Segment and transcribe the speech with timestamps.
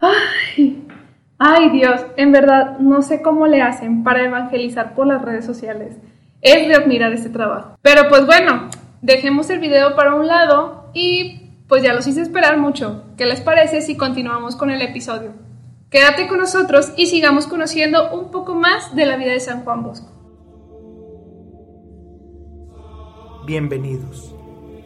[0.00, 0.84] Ay,
[1.38, 5.96] ay Dios, en verdad no sé cómo le hacen para evangelizar por las redes sociales.
[6.42, 7.76] Es de admirar este trabajo.
[7.82, 8.68] Pero pues bueno,
[9.00, 13.04] dejemos el video para un lado y pues ya los hice esperar mucho.
[13.16, 15.34] ¿Qué les parece si continuamos con el episodio?
[15.90, 19.84] Quédate con nosotros y sigamos conociendo un poco más de la vida de San Juan
[19.84, 20.10] Bosco.
[23.46, 24.34] Bienvenidos.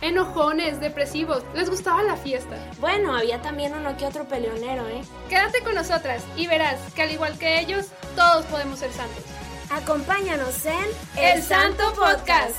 [0.00, 2.56] Enojones, depresivos, les gustaba la fiesta.
[2.80, 5.02] Bueno, había también uno que otro peleonero, ¿eh?
[5.28, 9.24] Quédate con nosotras y verás que al igual que ellos, todos podemos ser santos.
[9.70, 12.56] Acompáñanos en El Santo Podcast.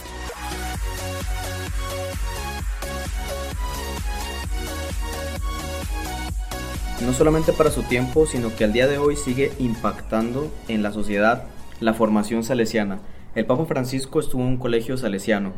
[7.06, 10.92] no solamente para su tiempo, sino que al día de hoy sigue impactando en la
[10.92, 11.46] sociedad
[11.80, 13.00] la formación salesiana.
[13.36, 15.54] El Papa Francisco estuvo en un colegio salesiano,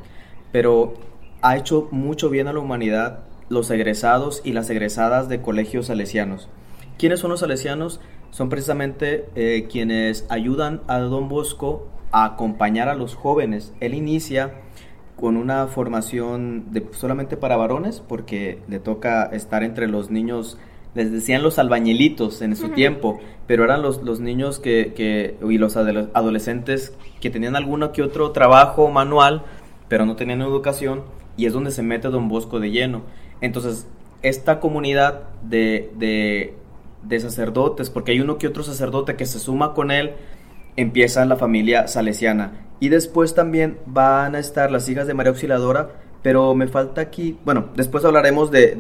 [0.52, 0.94] pero
[1.42, 6.50] ha hecho mucho bien a la humanidad los egresados y las egresadas de colegios salesianos.
[6.98, 8.00] ¿Quiénes son los salesianos?
[8.30, 13.74] Son precisamente eh, quienes ayudan a Don Bosco a acompañar a los jóvenes.
[13.82, 14.54] Él inicia
[15.18, 20.58] con una formación de, solamente para varones, porque le toca estar entre los niños
[20.94, 25.58] les decían los albañilitos en su tiempo, pero eran los, los niños que, que, y
[25.58, 29.44] los adolescentes que tenían alguno que otro trabajo manual,
[29.88, 31.04] pero no tenían educación,
[31.38, 33.02] y es donde se mete Don Bosco de lleno.
[33.42, 33.88] Entonces,
[34.22, 36.54] esta comunidad de, de,
[37.04, 40.12] de sacerdotes, porque hay uno que otro sacerdote que se suma con él,
[40.76, 42.52] empieza la familia salesiana.
[42.80, 45.90] Y después también van a estar las hijas de María Auxiliadora,
[46.24, 48.76] pero me falta aquí, bueno, después hablaremos de,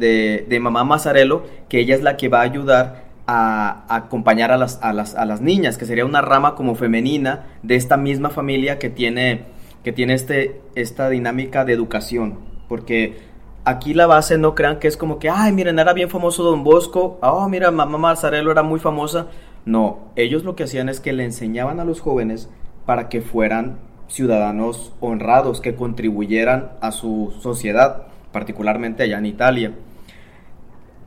[0.47, 4.79] de, mamá Mazarelo, que ella es la que va a ayudar a, acompañar a las,
[4.81, 8.77] a, las, a las, niñas, que sería una rama como femenina de esta misma familia
[8.77, 9.45] que tiene,
[9.83, 13.17] que tiene este, esta dinámica de educación, porque
[13.65, 16.63] aquí la base no crean que es como que, ay, miren, era bien famoso Don
[16.63, 19.27] Bosco, oh, mira, mamá Mazarelo era muy famosa.
[19.65, 22.49] No, ellos lo que hacían es que le enseñaban a los jóvenes
[22.85, 29.73] para que fueran ciudadanos honrados que contribuyeran a su sociedad, particularmente allá en Italia.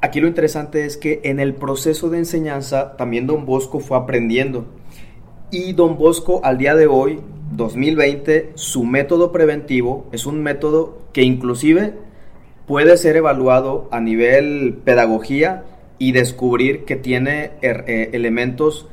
[0.00, 4.66] Aquí lo interesante es que en el proceso de enseñanza también don Bosco fue aprendiendo.
[5.50, 7.20] Y don Bosco al día de hoy,
[7.56, 11.94] 2020, su método preventivo es un método que inclusive
[12.66, 15.64] puede ser evaluado a nivel pedagogía
[15.98, 18.88] y descubrir que tiene er, eh, elementos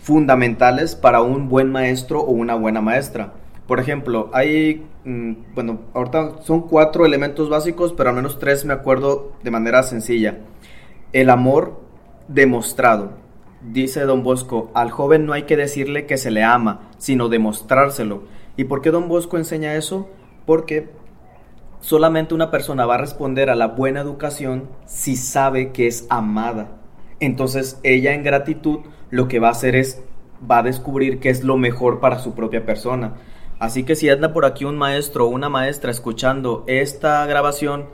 [0.00, 3.34] fundamentales para un buen maestro o una buena maestra.
[3.68, 8.74] Por ejemplo, hay, mm, bueno, ahorita son cuatro elementos básicos, pero al menos tres me
[8.74, 10.38] acuerdo de manera sencilla.
[11.12, 11.80] El amor
[12.26, 13.21] demostrado.
[13.64, 18.24] Dice don Bosco, al joven no hay que decirle que se le ama, sino demostrárselo.
[18.56, 20.08] ¿Y por qué don Bosco enseña eso?
[20.46, 20.90] Porque
[21.80, 26.72] solamente una persona va a responder a la buena educación si sabe que es amada.
[27.20, 28.80] Entonces ella en gratitud
[29.10, 30.02] lo que va a hacer es,
[30.50, 33.14] va a descubrir que es lo mejor para su propia persona.
[33.60, 37.86] Así que si anda por aquí un maestro o una maestra escuchando esta grabación,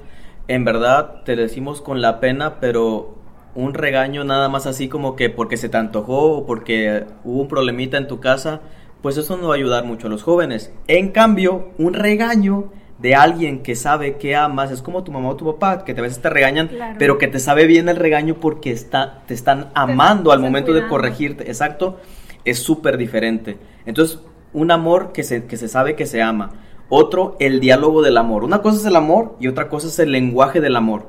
[0.49, 3.18] en verdad te decimos con la pena, pero
[3.55, 7.49] un regaño nada más así como que porque se te antojó o porque hubo un
[7.49, 8.61] problemita en tu casa,
[9.03, 10.73] pues eso no va a ayudar mucho a los jóvenes.
[10.87, 15.37] En cambio, un regaño de alguien que sabe que amas, es como tu mamá o
[15.37, 18.73] tu papá, que a veces te regañan, pero que te sabe bien el regaño porque
[18.73, 21.99] está, te están amando al momento de corregirte, exacto,
[22.45, 23.59] es súper diferente.
[23.87, 24.21] Entonces,
[24.53, 26.53] un amor que se, que se sabe que se ama.
[26.89, 28.45] Otro, el diálogo del amor.
[28.45, 31.07] Una cosa es el amor y otra cosa es el lenguaje del amor.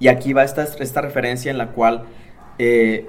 [0.00, 2.04] Y aquí va esta, esta referencia en la cual
[2.58, 3.08] eh,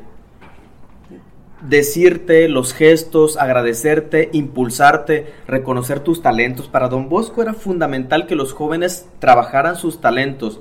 [1.67, 6.67] decirte los gestos, agradecerte, impulsarte, reconocer tus talentos.
[6.67, 10.59] Para Don Bosco era fundamental que los jóvenes trabajaran sus talentos.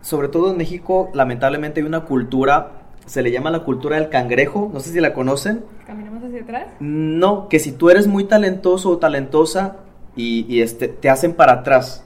[0.00, 2.78] Sobre todo en México, lamentablemente hay una cultura
[3.08, 5.64] se le llama la cultura del cangrejo, no sé si la conocen.
[5.86, 6.66] ¿Caminamos hacia atrás?
[6.78, 9.76] No, que si tú eres muy talentoso o talentosa
[10.14, 12.04] y, este, te hacen para atrás.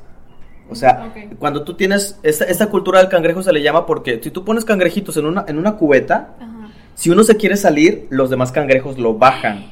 [0.71, 4.45] O sea, cuando tú tienes, esta, cultura del cangrejo se le llama porque si tú
[4.45, 6.35] pones cangrejitos en una, en una cubeta,
[6.95, 9.67] si uno se quiere salir, los demás cangrejos lo bajan.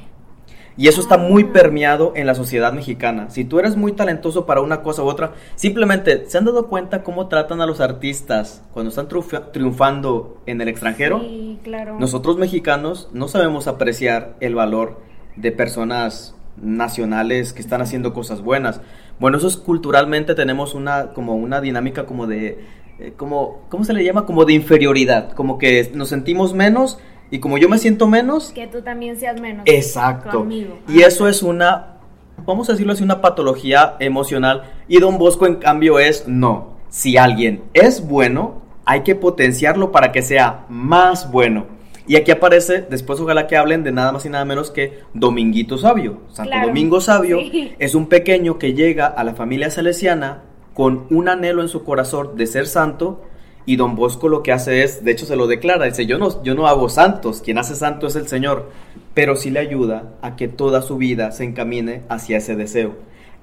[0.76, 3.28] Y eso está muy permeado en la sociedad mexicana.
[3.28, 7.02] Si tú eres muy talentoso para una cosa u otra, simplemente se han dado cuenta
[7.02, 9.08] cómo tratan a los artistas cuando están
[9.52, 11.20] triunfando en el extranjero.
[11.20, 11.98] Sí, claro.
[11.98, 15.02] Nosotros mexicanos no sabemos apreciar el valor
[15.36, 18.81] de personas nacionales que están haciendo cosas buenas.
[19.20, 22.58] Bueno, eso es culturalmente tenemos una como una dinámica como de
[22.99, 24.25] eh, como ¿cómo se le llama?
[24.25, 26.99] como de inferioridad, como que nos sentimos menos
[27.31, 29.62] y como yo me siento menos, que tú también seas menos.
[29.67, 30.49] Exacto.
[30.88, 31.99] Y eso es una
[32.46, 36.78] vamos a decirlo así una patología emocional y Don Bosco en cambio es no.
[36.88, 41.67] Si alguien es bueno, hay que potenciarlo para que sea más bueno.
[42.10, 45.78] Y aquí aparece, después ojalá que hablen de nada más y nada menos que Dominguito
[45.78, 46.22] Sabio.
[46.32, 47.38] Santo Domingo Sabio
[47.78, 50.42] es un pequeño que llega a la familia salesiana
[50.74, 53.22] con un anhelo en su corazón de ser santo
[53.64, 56.42] y don Bosco lo que hace es, de hecho se lo declara, dice, yo no,
[56.42, 58.72] yo no hago santos, quien hace santo es el Señor,
[59.14, 62.96] pero sí le ayuda a que toda su vida se encamine hacia ese deseo.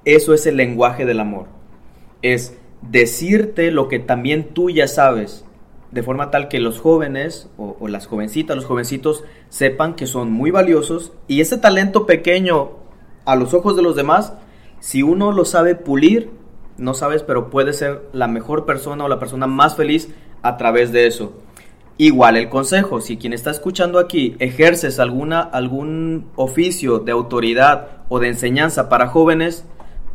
[0.04, 1.46] Eso es el lenguaje del amor.
[2.20, 5.46] Es decirte lo que también tú ya sabes,
[5.90, 10.50] de forma tal que los jóvenes o, las jovencitas, los jovencitos sepan que son muy
[10.50, 12.70] valiosos y ese talento pequeño
[13.24, 14.34] a los ojos de los demás,
[14.80, 16.30] si uno lo sabe pulir,
[16.76, 20.10] no sabes, pero puede ser la mejor persona o la persona más feliz
[20.42, 21.32] a través de eso.
[21.96, 28.20] Igual el consejo, si quien está escuchando aquí ejerces alguna, algún oficio de autoridad o
[28.20, 29.64] de enseñanza para jóvenes,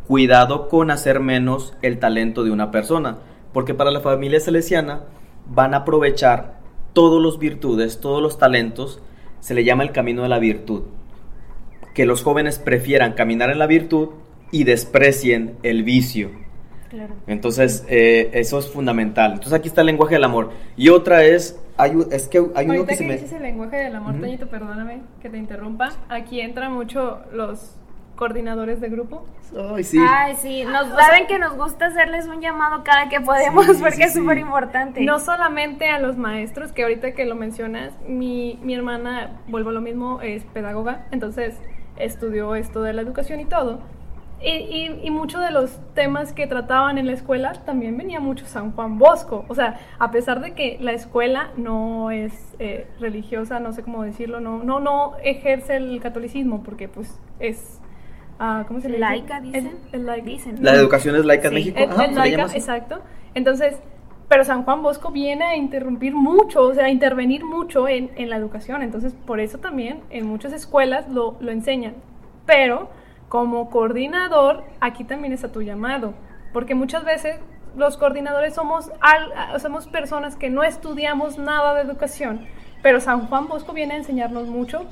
[0.06, 3.18] cuidado con hacer menos el talento de una persona,
[3.52, 5.02] porque para la familia salesiana
[5.46, 6.58] van a aprovechar
[6.92, 9.00] todos los virtudes, todos los talentos,
[9.40, 10.84] se le llama el camino de la virtud.
[11.92, 14.10] Que los jóvenes prefieran caminar en la virtud
[14.50, 16.30] y desprecien el vicio.
[17.26, 19.32] Entonces, eh, eso es fundamental.
[19.32, 20.52] Entonces, aquí está el lenguaje del amor.
[20.76, 23.14] Y otra es, hay, es que hay uno que, se me...
[23.14, 25.92] dices el lenguaje del amor, Toñito, perdóname que te interrumpa.
[26.08, 27.76] Aquí entran mucho los
[28.16, 29.24] coordinadores de grupo.
[29.74, 29.98] Ay, sí.
[30.00, 30.64] Ay, sí.
[30.64, 35.02] Nos, saben que nos gusta hacerles un llamado cada que podemos porque es súper importante.
[35.02, 39.72] No solamente a los maestros, que ahorita que lo mencionas, mi, mi hermana, vuelvo a
[39.72, 41.60] lo mismo, es pedagoga, entonces
[41.96, 43.80] estudió esto de la educación y todo.
[44.42, 48.72] Y, y, muchos de los temas que trataban en la escuela también venía mucho San
[48.72, 49.46] Juan Bosco.
[49.48, 54.02] O sea, a pesar de que la escuela no es eh, religiosa, no sé cómo
[54.02, 57.80] decirlo, no, no, no ejerce el catolicismo porque pues es
[58.38, 59.78] Ah, ¿cómo se le Laica, dicen.
[60.60, 61.78] La educación es laica en México.
[61.78, 63.00] Es, laica, exacto.
[63.34, 63.78] Entonces,
[64.28, 68.30] pero San Juan Bosco viene a interrumpir mucho, o sea, a intervenir mucho en, en
[68.30, 68.82] la educación.
[68.82, 71.94] Entonces, por eso también en muchas escuelas lo, lo enseñan.
[72.46, 72.88] Pero
[73.28, 76.14] como coordinador, aquí también está tu llamado.
[76.52, 77.40] Porque muchas veces
[77.76, 82.46] los coordinadores somos, al, somos personas que no estudiamos nada de educación,
[82.82, 84.84] pero San Juan Bosco viene a enseñarnos mucho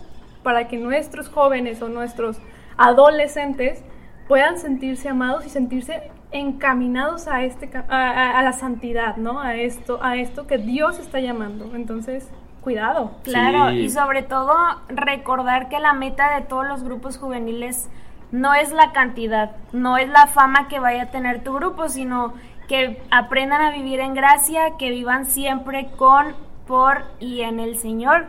[0.42, 2.38] para que nuestros jóvenes o nuestros
[2.82, 3.82] adolescentes
[4.28, 9.40] puedan sentirse amados y sentirse encaminados a este a, la santidad, ¿no?
[9.40, 11.74] A esto, a esto que Dios está llamando.
[11.74, 12.28] Entonces,
[12.62, 13.12] cuidado.
[13.24, 14.54] Claro, y sobre todo
[14.88, 17.88] recordar que la meta de todos los grupos juveniles
[18.30, 22.32] no es la cantidad, no es la fama que vaya a tener tu grupo, sino
[22.68, 26.34] que aprendan a vivir en gracia, que vivan siempre con,
[26.66, 28.26] por y en el Señor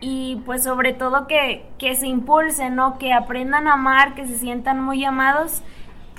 [0.00, 2.98] y pues sobre todo que, que se impulsen, ¿no?
[2.98, 5.62] Que aprendan a amar, que se sientan muy amados.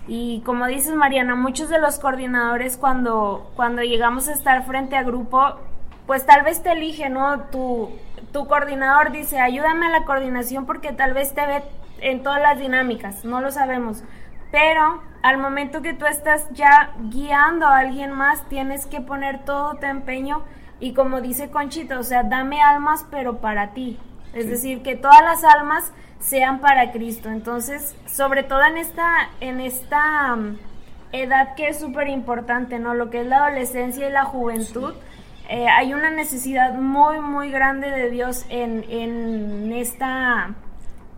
[0.08, 5.04] Y como dices Mariana, muchos de los coordinadores cuando, cuando llegamos a estar frente a
[5.04, 5.58] grupo,
[6.08, 7.42] pues tal vez te elige, ¿no?
[7.52, 7.90] Tu,
[8.32, 11.64] tu coordinador dice, ayúdame a la coordinación porque tal vez te ve
[12.00, 14.04] en todas las dinámicas, no lo sabemos.
[14.52, 19.76] Pero al momento que tú estás ya guiando a alguien más, tienes que poner todo
[19.76, 20.44] tu empeño
[20.80, 24.00] y como dice Conchita, o sea, dame almas pero para ti.
[24.34, 27.30] Es decir, que todas las almas sean para Cristo.
[27.30, 30.58] Entonces, sobre todo en esta, en esta um,
[31.12, 32.94] edad que es súper importante, ¿no?
[32.94, 34.94] Lo que es la adolescencia y la juventud.
[35.50, 40.54] Eh, hay una necesidad muy, muy grande de Dios en, en esta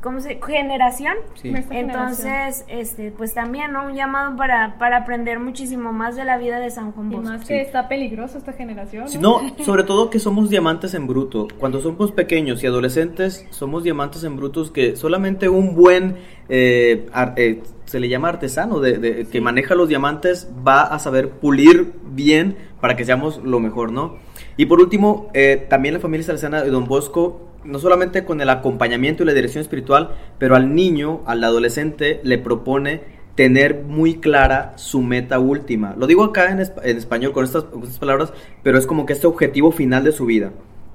[0.01, 1.15] ¿cómo se generación?
[1.43, 3.85] Entonces, este, pues también, ¿no?
[3.85, 7.27] Un llamado para, para aprender muchísimo más de la vida de San Juan Bosco.
[7.27, 9.07] Y más que está peligroso esta generación.
[9.19, 9.41] ¿no?
[9.63, 11.47] sobre todo que somos diamantes en bruto.
[11.57, 17.61] Cuando somos pequeños y adolescentes, somos diamantes en brutos que solamente un buen, eh, eh,
[17.85, 22.95] se le llama artesano, de, que maneja los diamantes, va a saber pulir bien para
[22.95, 24.17] que seamos lo mejor, ¿no?
[24.55, 28.49] Y por último, eh, también la familia salesiana de Don Bosco no solamente con el
[28.49, 33.01] acompañamiento y la dirección espiritual, pero al niño, al adolescente, le propone
[33.35, 35.95] tener muy clara su meta última.
[35.97, 37.65] Lo digo acá en, español con estas,
[37.99, 40.51] palabras, pero es como que este objetivo final de su vida.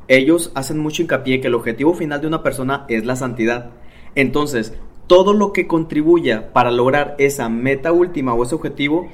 [0.08, 3.70] Ellos hacen mucho hincapié que el objetivo final de una persona es la santidad.
[4.14, 4.74] Entonces,
[5.06, 9.08] todo lo que contribuya para lograr esa meta última o ese objetivo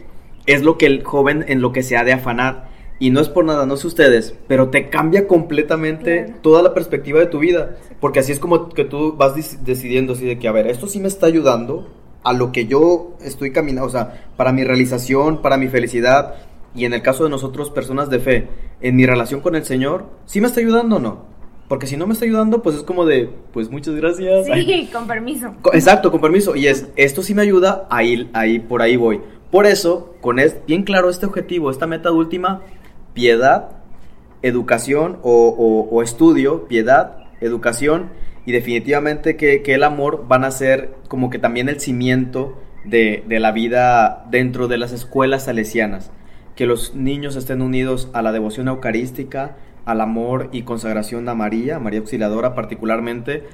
[0.46, 2.68] es lo que el joven en lo que se ha de afanar.
[3.00, 7.18] Y no es por nada, no sé ustedes, pero te cambia completamente toda la perspectiva
[7.18, 7.76] de tu vida.
[7.98, 10.86] Porque así es como que tú vas dec- decidiendo así de que, a ver, esto
[10.86, 11.88] sí me está ayudando
[12.22, 16.34] a lo que yo estoy caminando, o sea, para mi realización, para mi felicidad.
[16.74, 18.48] Y en el caso de nosotros, personas de fe,
[18.80, 21.24] en mi relación con el Señor, ¿sí me está ayudando o no?
[21.68, 24.44] Porque si no me está ayudando, pues es como de, pues muchas gracias.
[24.46, 25.54] Sí, con permiso.
[25.72, 26.54] Exacto, con permiso.
[26.54, 29.20] Y es, esto sí me ayuda, ahí, ahí, por ahí voy.
[29.50, 32.60] Por eso, con es, bien claro este objetivo, esta meta última,
[33.20, 33.68] piedad,
[34.40, 38.08] educación o, estudio, piedad, educación
[38.46, 43.52] y definitivamente que, el amor van a ser como que también el cimiento de, la
[43.52, 46.10] vida dentro de las escuelas salesianas.
[46.56, 51.78] Que los niños estén unidos a la devoción eucarística, al amor y consagración a María,
[51.78, 53.44] María Auxiliadora particularmente,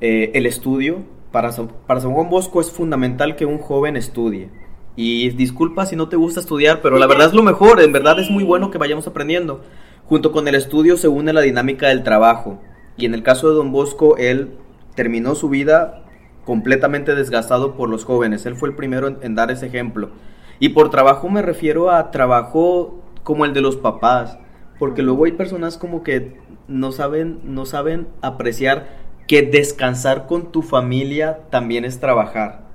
[0.00, 1.04] eh, el estudio.
[1.30, 1.50] Para,
[1.86, 4.48] para San Juan Bosco es fundamental que un joven estudie.
[4.94, 8.18] Y disculpa si no te gusta estudiar, pero la verdad es lo mejor, en verdad
[8.18, 9.62] es muy bueno que vayamos aprendiendo.
[10.04, 12.60] Junto con el estudio se une la dinámica del trabajo.
[12.96, 14.50] Y en el caso de Don Bosco, él
[14.94, 16.04] terminó su vida
[16.44, 18.44] completamente desgastado por los jóvenes.
[18.44, 20.10] Él fue el primero en, en dar ese ejemplo.
[20.58, 24.38] Y por trabajo me refiero a trabajo como el de los papás.
[24.78, 26.36] Porque luego hay personas como que
[26.68, 28.88] no saben, no saben apreciar
[29.26, 32.71] que descansar con tu familia también es trabajar.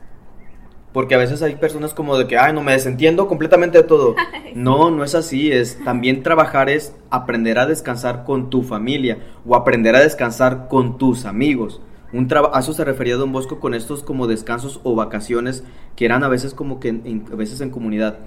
[0.94, 4.16] Porque a veces hay personas como de que, ay, no me desentiendo completamente de todo.
[4.56, 5.52] No, no es así.
[5.52, 10.98] Es también trabajar es aprender a descansar con tu familia o aprender a descansar con
[10.98, 11.80] tus amigos.
[12.12, 15.64] Un a eso se refería Don Bosco con estos como descansos o vacaciones
[15.96, 18.18] que eran a veces como que en- en- a veces en comunidad.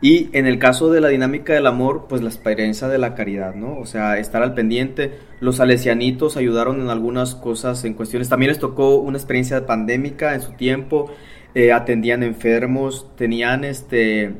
[0.00, 3.54] Y en el caso de la dinámica del amor, pues la experiencia de la caridad,
[3.54, 3.78] ¿no?
[3.78, 5.18] O sea, estar al pendiente.
[5.40, 8.28] Los salesianitos ayudaron en algunas cosas, en cuestiones.
[8.28, 11.10] También les tocó una experiencia pandémica en su tiempo.
[11.56, 14.34] Eh, atendían enfermos, tenían este.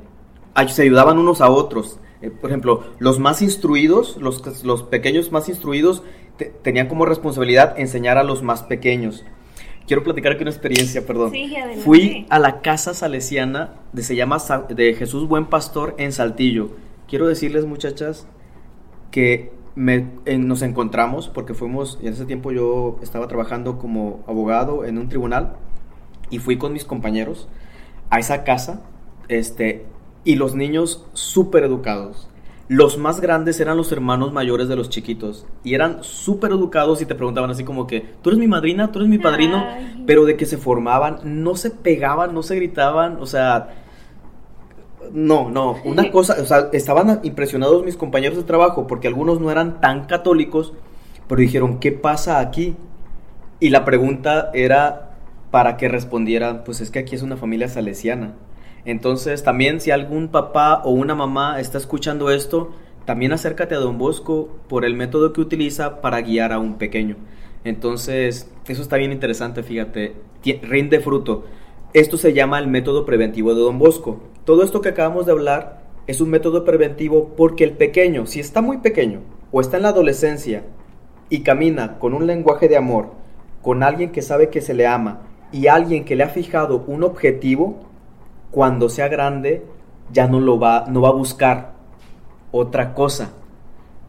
[0.68, 1.98] Se ayudaban unos a otros.
[2.22, 6.02] Eh, por ejemplo, los más instruidos, los, los pequeños más instruidos,
[6.36, 9.24] te- tenían como responsabilidad enseñar a los más pequeños.
[9.86, 11.30] Quiero platicar aquí una experiencia, perdón.
[11.30, 11.82] Sí, adelante.
[11.82, 16.70] Fui a la casa salesiana de, se llama de Jesús Buen Pastor en Saltillo.
[17.08, 18.26] Quiero decirles, muchachas,
[19.10, 20.06] que me-
[20.38, 25.08] nos encontramos, porque fuimos, y en ese tiempo yo estaba trabajando como abogado en un
[25.08, 25.56] tribunal,
[26.30, 27.48] y fui con mis compañeros
[28.10, 28.82] a esa casa,
[29.28, 29.86] este,
[30.24, 32.28] y los niños súper educados.
[32.68, 37.06] Los más grandes eran los hermanos mayores de los chiquitos, y eran súper educados y
[37.06, 40.02] te preguntaban así como que, tú eres mi madrina, tú eres mi padrino, Ay.
[40.06, 43.68] pero de que se formaban, no se pegaban, no se gritaban, o sea,
[45.12, 49.50] no, no, una cosa, o sea, estaban impresionados mis compañeros de trabajo porque algunos no
[49.50, 50.72] eran tan católicos,
[51.28, 52.76] pero dijeron, ¿qué pasa aquí?
[53.60, 55.05] Y la pregunta era
[55.56, 58.34] para que respondieran, pues es que aquí es una familia salesiana.
[58.84, 62.72] Entonces, también si algún papá o una mamá está escuchando esto,
[63.06, 67.16] también acércate a Don Bosco por el método que utiliza para guiar a un pequeño.
[67.64, 70.16] Entonces, eso está bien interesante, fíjate,
[70.60, 71.46] rinde fruto.
[71.94, 74.20] Esto se llama el método preventivo de Don Bosco.
[74.44, 78.60] Todo esto que acabamos de hablar es un método preventivo porque el pequeño, si está
[78.60, 79.20] muy pequeño
[79.52, 80.64] o está en la adolescencia
[81.30, 83.12] y camina con un lenguaje de amor,
[83.62, 85.22] con alguien que sabe que se le ama
[85.52, 87.80] y alguien que le ha fijado un objetivo,
[88.50, 89.64] cuando sea grande
[90.12, 91.72] ya no lo va, no va a buscar
[92.52, 93.32] otra cosa.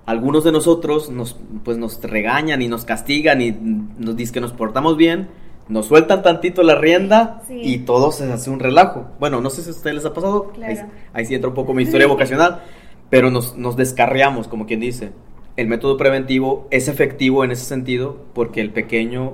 [0.05, 4.53] Algunos de nosotros nos, pues nos regañan y nos castigan y nos dicen que nos
[4.53, 5.27] portamos bien,
[5.67, 7.59] nos sueltan tantito la rienda Sí.
[7.61, 9.07] y todo se hace un relajo.
[9.19, 10.71] Bueno, no sé si a ustedes les ha pasado, Claro.
[10.71, 10.79] ahí,
[11.13, 12.61] ahí sí entra un poco mi historia vocacional,
[13.09, 15.11] pero nos, nos descarriamos, como quien dice.
[15.57, 19.33] El método preventivo es efectivo en ese sentido porque el pequeño,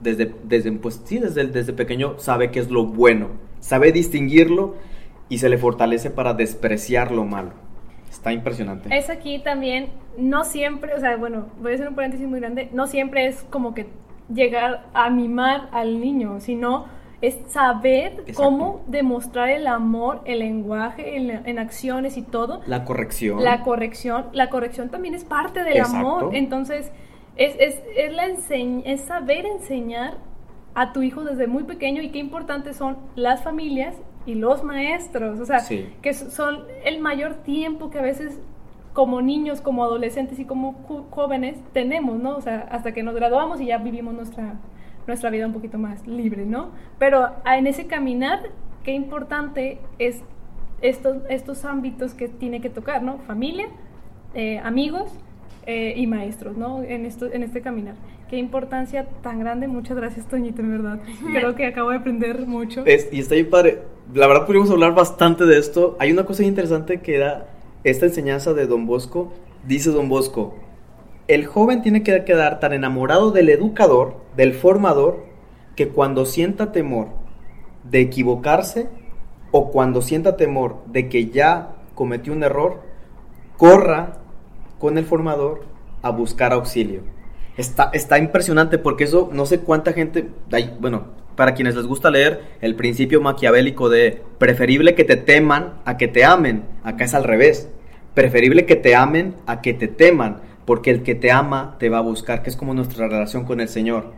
[0.00, 3.28] desde, desde, pues, sí, desde, desde pequeño, sabe qué es lo bueno,
[3.60, 4.74] sabe distinguirlo
[5.28, 7.52] y se le fortalece para despreciar lo malo.
[8.10, 8.96] Está impresionante.
[8.96, 12.68] Es aquí también, no siempre, o sea, bueno, voy a hacer un paréntesis muy grande,
[12.72, 13.86] no siempre es como que
[14.32, 16.86] llegar a mimar al niño, sino
[17.20, 18.34] es saber Exacto.
[18.34, 22.60] cómo demostrar el amor, el lenguaje, en, en acciones y todo.
[22.66, 23.42] La corrección.
[23.42, 25.96] La corrección, la corrección también es parte del Exacto.
[25.96, 26.34] amor.
[26.34, 26.92] Entonces,
[27.36, 30.18] es, es, es, la enseñ- es saber enseñar
[30.74, 35.40] a tu hijo desde muy pequeño y qué importantes son las familias y los maestros.
[35.40, 35.88] O sea, Sí.
[36.02, 38.40] que son el mayor tiempo que a veces
[38.92, 40.72] como niños, como adolescentes y como
[41.10, 42.36] jóvenes tenemos, ¿no?
[42.36, 44.54] O sea, hasta que nos graduamos y ya vivimos nuestra,
[45.06, 46.70] nuestra vida un poquito más libre, ¿no?
[46.98, 48.40] Pero ah, en ese caminar,
[48.84, 50.22] qué importante es
[50.80, 53.18] estos, estos ámbitos que tiene que tocar, ¿no?
[53.18, 53.66] Familia,
[54.34, 55.12] eh, amigos,
[55.66, 56.82] eh, y maestros, ¿no?
[56.82, 57.96] En, esto, en este caminar.
[58.30, 59.66] Qué importancia tan grande.
[59.66, 61.00] Muchas gracias, Toñito, en verdad.
[61.32, 62.84] Creo que acabo de aprender mucho.
[62.86, 63.82] y está bien padre.
[64.14, 65.96] La verdad, pudimos hablar bastante de esto.
[65.98, 67.48] Hay una cosa interesante que da
[67.82, 69.32] esta enseñanza de Don Bosco.
[69.66, 70.54] Dice Don Bosco,
[71.28, 75.24] el joven tiene que quedar tan enamorado del educador, del formador,
[75.74, 77.08] que cuando sienta temor
[77.82, 78.88] de equivocarse
[79.50, 82.82] o cuando sienta temor de que ya cometió un error,
[83.56, 84.18] corra
[84.78, 85.64] con el formador
[86.02, 87.02] a buscar auxilio.
[87.56, 90.28] Está, está impresionante porque eso no sé cuánta gente,
[90.78, 91.04] bueno,
[91.36, 96.08] para quienes les gusta leer el principio maquiavélico de preferible que te teman a que
[96.08, 97.68] te amen, acá es al revés,
[98.14, 101.98] preferible que te amen a que te teman, porque el que te ama te va
[101.98, 104.12] a buscar, que es como nuestra relación con el Señor.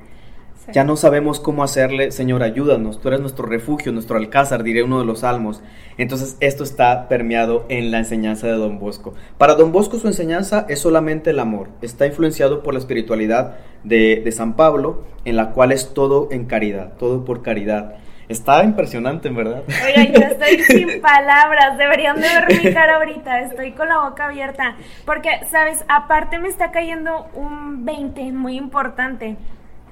[0.73, 4.99] Ya no sabemos cómo hacerle, Señor, ayúdanos, tú eres nuestro refugio, nuestro alcázar, diré uno
[4.99, 5.63] de los salmos.
[5.97, 9.15] Entonces esto está permeado en la enseñanza de Don Bosco.
[9.39, 14.21] Para Don Bosco su enseñanza es solamente el amor, está influenciado por la espiritualidad de,
[14.23, 17.95] de San Pablo, en la cual es todo en caridad, todo por caridad.
[18.29, 19.63] Está impresionante, en verdad.
[19.67, 21.79] Oiga, yo estoy sin palabras.
[21.79, 23.41] Deberían de ver mi cara ahorita.
[23.41, 24.77] Estoy con la boca abierta.
[25.07, 25.83] Porque, ¿sabes?
[25.89, 29.39] Aparte me está cayendo un 20 muy importante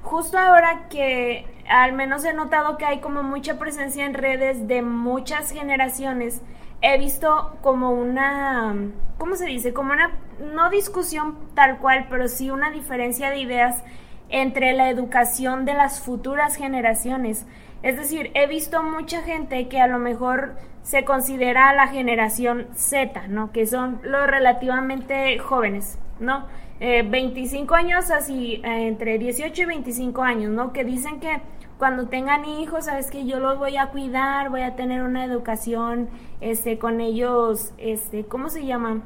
[0.07, 4.81] justo ahora que al menos he notado que hay como mucha presencia en redes de
[4.81, 6.41] muchas generaciones,
[6.81, 8.73] he visto como una,
[9.17, 9.73] ¿cómo se dice?
[9.73, 13.83] Como una, no discusión tal cual, pero sí una diferencia de ideas
[14.29, 17.45] entre la educación de las futuras generaciones.
[17.83, 23.27] Es decir, he visto mucha gente que a lo mejor se considera la generación Z,
[23.27, 23.51] ¿no?
[23.51, 26.45] Que son los relativamente jóvenes, ¿no?
[26.79, 30.73] 25 eh, años, así, eh, entre 18 y 25 años, ¿no?
[30.73, 31.41] Que dicen que
[31.77, 36.09] cuando tengan hijos, sabes que yo los voy a cuidar, voy a tener una educación,
[36.41, 39.01] este, con ellos, este, ¿cómo se llama?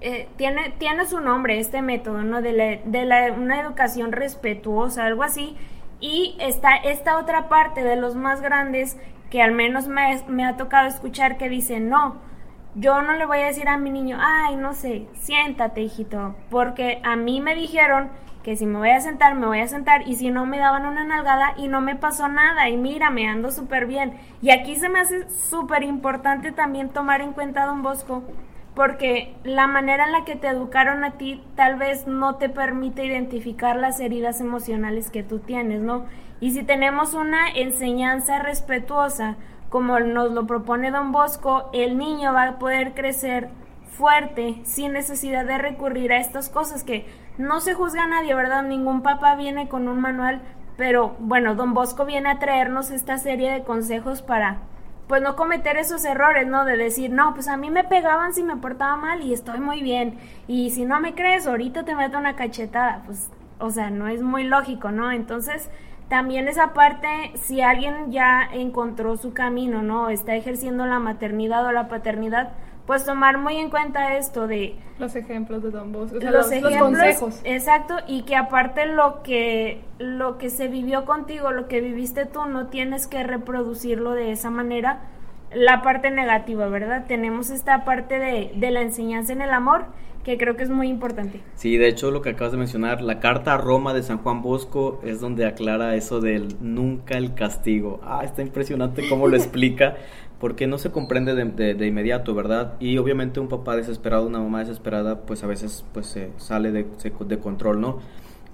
[0.00, 2.42] Eh, tiene, tiene su nombre este método, ¿no?
[2.42, 5.56] De, la, de la, una educación respetuosa, algo así.
[6.00, 8.98] Y está esta otra parte de los más grandes
[9.30, 12.16] que al menos me, me ha tocado escuchar que dicen, no,
[12.74, 17.00] yo no le voy a decir a mi niño, ay, no sé, siéntate, hijito, porque
[17.04, 18.10] a mí me dijeron
[18.42, 20.84] que si me voy a sentar, me voy a sentar, y si no me daban
[20.84, 24.18] una nalgada y no me pasó nada, y mira, me ando súper bien.
[24.42, 28.22] Y aquí se me hace súper importante también tomar en cuenta, don Bosco,
[28.74, 33.04] porque la manera en la que te educaron a ti tal vez no te permite
[33.06, 36.04] identificar las heridas emocionales que tú tienes, ¿no?
[36.40, 39.36] Y si tenemos una enseñanza respetuosa,
[39.74, 43.48] como nos lo propone don Bosco, el niño va a poder crecer
[43.88, 47.08] fuerte sin necesidad de recurrir a estas cosas que
[47.38, 48.62] no se juzga a nadie, ¿verdad?
[48.62, 50.42] Ningún papá viene con un manual,
[50.76, 54.58] pero bueno, don Bosco viene a traernos esta serie de consejos para
[55.08, 56.64] pues no cometer esos errores, ¿no?
[56.64, 59.82] De decir, no, pues a mí me pegaban si me portaba mal y estoy muy
[59.82, 60.20] bien.
[60.46, 63.02] Y si no me crees, ahorita te meto una cachetada.
[63.06, 65.10] Pues, o sea, no es muy lógico, ¿no?
[65.10, 65.68] Entonces,
[66.14, 70.10] también esa parte, si alguien ya encontró su camino, ¿no?
[70.10, 72.52] Está ejerciendo la maternidad o la paternidad,
[72.86, 74.76] pues tomar muy en cuenta esto de...
[75.00, 77.40] Los ejemplos de Don Bosco, los, consejos.
[77.42, 82.46] Exacto, y que aparte lo que, lo que se vivió contigo, lo que viviste tú,
[82.46, 85.00] no tienes que reproducirlo de esa manera.
[85.52, 87.06] La parte negativa, ¿verdad?
[87.08, 89.86] Tenemos esta parte de, de la enseñanza en el amor
[90.24, 91.40] que creo que es muy importante.
[91.54, 94.42] Sí, de hecho lo que acabas de mencionar, la carta a Roma de San Juan
[94.42, 98.00] Bosco es donde aclara eso del nunca el castigo.
[98.02, 99.96] Ah, está impresionante cómo lo explica,
[100.40, 102.74] porque no se comprende de, inmediato, ¿verdad?
[102.80, 106.86] Y obviamente un papá desesperado, una mamá desesperada, pues a veces pues se sale de,
[107.26, 107.98] de control, ¿no?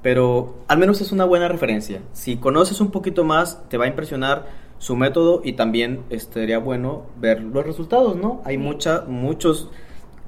[0.02, 2.00] Pero al menos es una buena referencia.
[2.12, 4.46] Si conoces un poquito más, te va a impresionar
[4.78, 8.40] su método y también estaría bueno ver los resultados, ¿no?
[8.44, 9.70] Hay mucha, muchos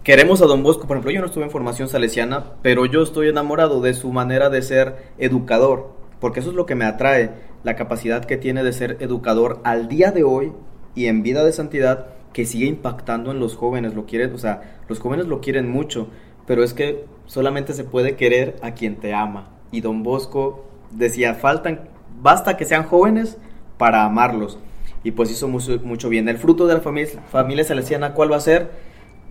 [0.02, 3.28] queremos a Don Bosco, por ejemplo, yo no estuve en formación salesiana, pero yo estoy
[3.28, 7.30] enamorado de su manera de ser educador, porque eso es lo que me atrae,
[7.62, 10.52] la capacidad que tiene de ser educador al día de hoy
[10.94, 14.78] y en vida de santidad que sigue impactando en los jóvenes, lo quieren, o sea,
[14.88, 16.08] los jóvenes lo quieren mucho,
[16.46, 19.50] pero es que solamente se puede querer a quien te ama.
[19.70, 21.88] Y Don Bosco decía, faltan,
[22.20, 23.38] basta que sean jóvenes
[23.78, 24.58] para amarlos.
[25.04, 26.28] Y pues hizo mucho, mucho bien.
[26.28, 28.70] El fruto de la familia, familia salesiana, ¿cuál va a ser?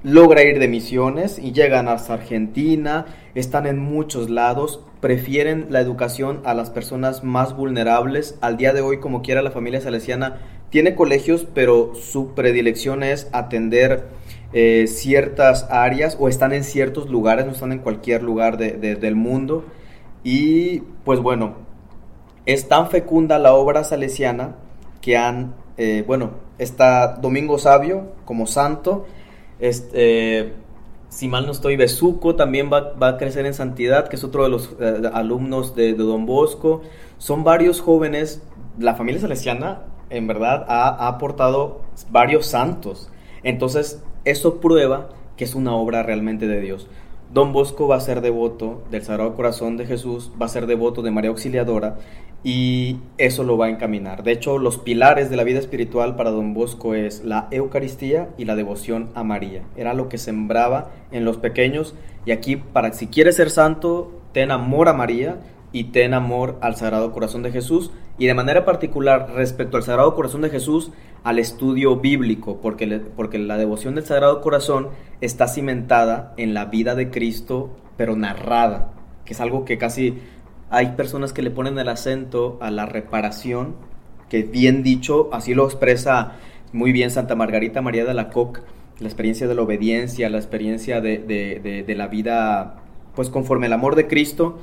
[0.04, 6.42] Logra ir de misiones y llegan hasta Argentina, están en muchos lados, prefieren la educación
[6.44, 8.38] a las personas más vulnerables.
[8.42, 13.30] Al día de hoy, como quiera, la familia salesiana tiene colegios, pero su predilección es
[13.32, 14.08] atender
[14.54, 19.66] eh, ciertas áreas o están en ciertos lugares, no están en cualquier lugar del mundo.
[20.24, 21.56] Y pues bueno,
[22.46, 24.56] es tan fecunda la obra salesiana
[25.02, 29.06] que han, eh, bueno, está Domingo Sabio como santo,
[29.62, 30.54] este,
[31.10, 34.44] si mal no estoy, Besuco también va, va, a crecer en santidad, que es otro
[34.44, 36.82] de los eh, alumnos de, Don Bosco.
[37.18, 38.42] Son varios jóvenes,
[38.80, 43.10] la familia salesiana en verdad ha, ha aportado varios santos.
[43.44, 46.88] Entonces, eso prueba que es una obra realmente de Dios.
[47.34, 51.02] Don Bosco va a ser devoto del Sagrado Corazón de Jesús, va a ser devoto
[51.02, 51.96] de María Auxiliadora
[52.44, 54.24] y eso lo va a encaminar.
[54.24, 58.44] De hecho, los pilares de la vida espiritual para Don Bosco es la Eucaristía y
[58.44, 59.64] la devoción a María.
[59.78, 64.52] Era lo que sembraba en los pequeños y aquí para si quieres ser santo, ten
[64.52, 65.38] amor a María
[65.74, 70.16] y ten amor al Sagrado Corazón de Jesús y de manera particular respecto al Sagrado
[70.16, 70.92] Corazón de Jesús
[71.24, 74.90] al estudio bíblico, porque, porque la devoción del Sagrado Corazón
[75.22, 78.92] está cimentada en la vida de Cristo, pero narrada,
[79.26, 80.18] que es algo que casi
[80.70, 83.76] hay personas que le ponen el acento a la reparación,
[84.30, 86.34] que bien dicho, así lo expresa
[86.74, 88.62] muy bien Santa Margarita María de la Coque,
[89.00, 92.76] la experiencia de la obediencia, la experiencia de, de, de la vida,
[93.16, 94.60] pues conforme al amor de Cristo,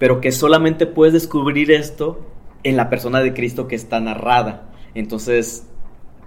[0.00, 2.18] pero que solamente puedes descubrir esto
[2.64, 4.70] en la persona de Cristo que está narrada.
[4.94, 5.68] Entonces,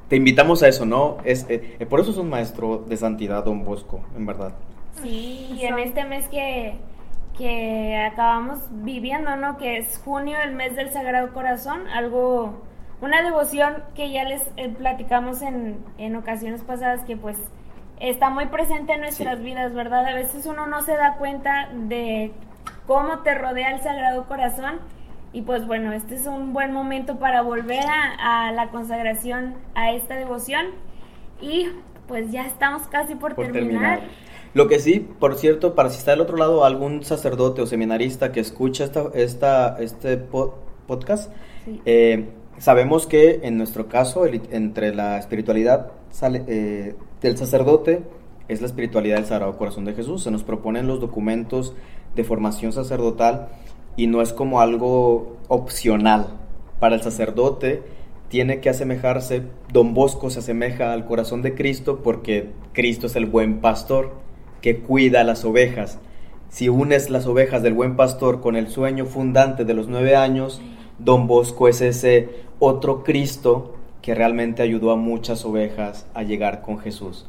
[0.09, 1.17] te invitamos a eso, ¿no?
[1.25, 4.53] Es, eh, por eso es un maestro de santidad, don Bosco, en verdad.
[5.01, 6.75] Sí, y en este mes que,
[7.35, 9.57] que acabamos viviendo, ¿no?
[9.57, 12.61] Que es junio, el mes del Sagrado Corazón, algo,
[13.01, 17.39] una devoción que ya les eh, platicamos en, en, ocasiones pasadas que pues
[17.99, 20.05] está muy presente en nuestras vidas, ¿verdad?
[20.05, 22.33] A veces uno no se da cuenta de
[22.87, 24.79] cómo te rodea el Sagrado Corazón
[25.33, 30.15] y pues bueno, este es un buen momento para volver a, la consagración, a esta
[30.15, 30.67] devoción.
[31.41, 31.69] Y
[32.07, 34.01] pues ya estamos casi por, terminar.
[34.53, 38.31] Lo que sí, por cierto, para si está del otro lado algún sacerdote o seminarista
[38.31, 41.33] que escucha esta, esta, este podcast,
[41.85, 48.03] eh, sabemos que en nuestro caso, entre la espiritualidad sale, eh, del sacerdote
[48.47, 50.21] es la espiritualidad del Sagrado Corazón de Jesús.
[50.21, 51.73] Se nos proponen los documentos
[52.15, 53.49] de formación sacerdotal
[53.95, 56.27] y no es como algo opcional.
[56.79, 57.83] Para el sacerdote
[58.29, 63.25] tiene que asemejarse, don Bosco se asemeja al corazón de Cristo porque Cristo es el
[63.25, 64.11] buen pastor
[64.61, 65.99] que cuida las ovejas.
[66.49, 70.61] Si unes las ovejas del buen pastor con el sueño fundante de los nueve años,
[70.99, 76.79] don Bosco es ese otro Cristo que realmente ayudó a muchas ovejas a llegar con
[76.79, 77.25] Jesús.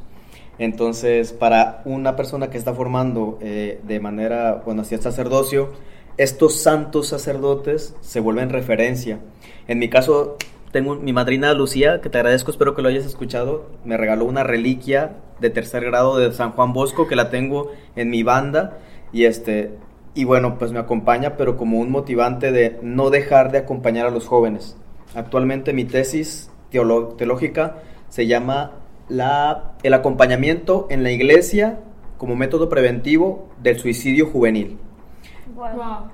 [0.57, 5.71] Entonces, para una persona que está formando eh, de manera, bueno, hacia el sacerdocio,
[6.17, 9.19] estos santos sacerdotes se vuelven referencia.
[9.67, 10.37] En mi caso,
[10.71, 14.43] tengo mi madrina Lucía, que te agradezco, espero que lo hayas escuchado, me regaló una
[14.43, 18.77] reliquia de tercer grado de San Juan Bosco que la tengo en mi banda
[19.11, 19.71] y este
[20.13, 24.11] y bueno, pues me acompaña, pero como un motivante de no dejar de acompañar a
[24.11, 24.77] los jóvenes.
[25.13, 28.71] Actualmente mi tesis teológica se llama
[29.07, 31.79] la, el acompañamiento en la iglesia
[32.17, 34.77] como método preventivo del suicidio juvenil.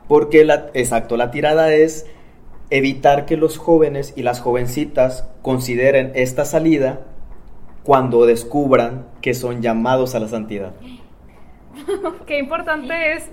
[0.07, 2.05] Porque la, exacto, la tirada es
[2.69, 7.01] evitar que los jóvenes y las jovencitas consideren esta salida
[7.83, 10.73] cuando descubran que son llamados a la santidad.
[12.25, 13.29] Qué importante es,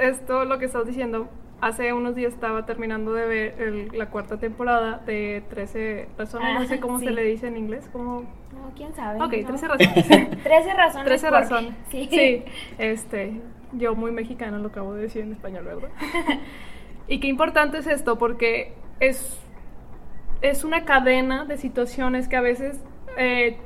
[0.00, 1.28] esto lo que estás diciendo.
[1.62, 6.74] Hace unos días estaba terminando de ver la cuarta temporada de 13 razones, no sé
[6.74, 8.22] ah, cómo se le dice en inglés, como...
[8.22, 9.22] No, quién sabe.
[9.22, 10.08] Ok, 13 razones.
[10.42, 11.06] 13 razones.
[11.06, 11.74] 13 razones.
[11.88, 12.08] Sí.
[12.10, 12.44] sí.
[12.78, 13.40] Este,
[13.74, 15.90] yo muy mexicana lo acabo de decir en español, ¿verdad?
[17.06, 19.40] y qué importante es esto, porque es,
[20.40, 22.82] es una cadena de situaciones que a veces
[23.16, 23.56] eh,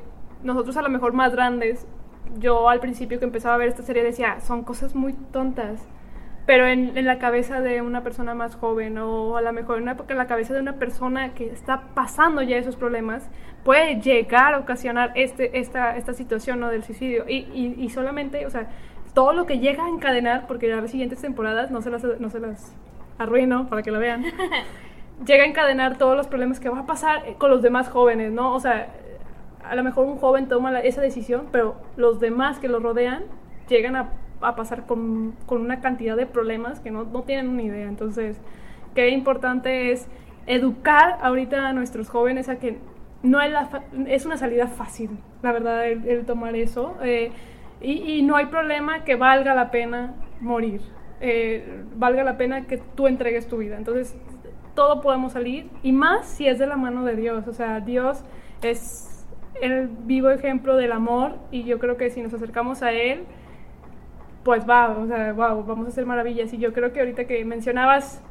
[0.43, 1.87] nosotros a lo mejor más grandes,
[2.37, 5.83] yo al principio que empezaba a ver esta serie decía, son cosas muy tontas,
[6.47, 9.89] pero en, en, la cabeza de una persona más joven o a lo mejor en,
[9.89, 13.29] en la cabeza de una persona que está pasando ya esos problemas,
[13.65, 16.69] puede llegar a ocasionar este, esta, esta situación ¿no?
[16.69, 17.25] del suicidio.
[17.27, 18.69] Y, y, y solamente, o sea,
[19.13, 22.39] todo lo que llega a encadenar, porque las siguientes temporadas no se las, no se
[22.39, 22.73] las
[23.17, 24.23] arruino para que lo vean,
[25.25, 28.53] llega a encadenar todos los problemas que va a pasar con los demás jóvenes, ¿no?
[28.53, 28.87] O sea,
[29.65, 33.25] a lo mejor un joven toma esa decisión, pero los demás que lo rodean
[33.67, 37.65] llegan a, a pasar con, con, una cantidad de problemas que no, no tienen ni
[37.65, 37.87] idea.
[37.87, 38.39] Entonces,
[38.95, 40.07] qué importante es
[40.45, 42.77] educar ahorita a nuestros jóvenes a que
[43.23, 46.95] no es, la, es una salida fácil, la verdad, el, tomar eso.
[47.03, 47.31] Eh,
[47.81, 50.81] y, no hay problema que valga la pena morir,
[51.21, 53.77] eh, valga la pena que tú entregues tu vida.
[53.77, 54.15] Entonces,
[54.73, 57.47] todo podemos salir, y más si es de la mano de Dios.
[57.47, 58.23] O sea, Dios
[58.61, 59.25] es
[59.61, 63.25] el vivo ejemplo del amor, y yo creo que si nos acercamos a Él,
[64.47, 66.53] pues va, o sea, wow, vamos a hacer maravillas.
[66.53, 68.23] Y yo creo que ahorita que mencionabas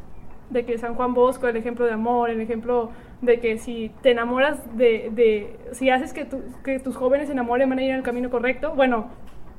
[0.49, 2.89] de que San Juan Bosco, el ejemplo de amor, el ejemplo
[3.21, 6.27] de que si te enamoras de, de si haces que,
[6.65, 9.09] que tus jóvenes se enamoren van a ir en el camino correcto, bueno,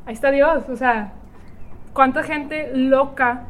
[0.08, 1.14] ahí está Dios, o sea,
[1.94, 3.44] cuánta gente loca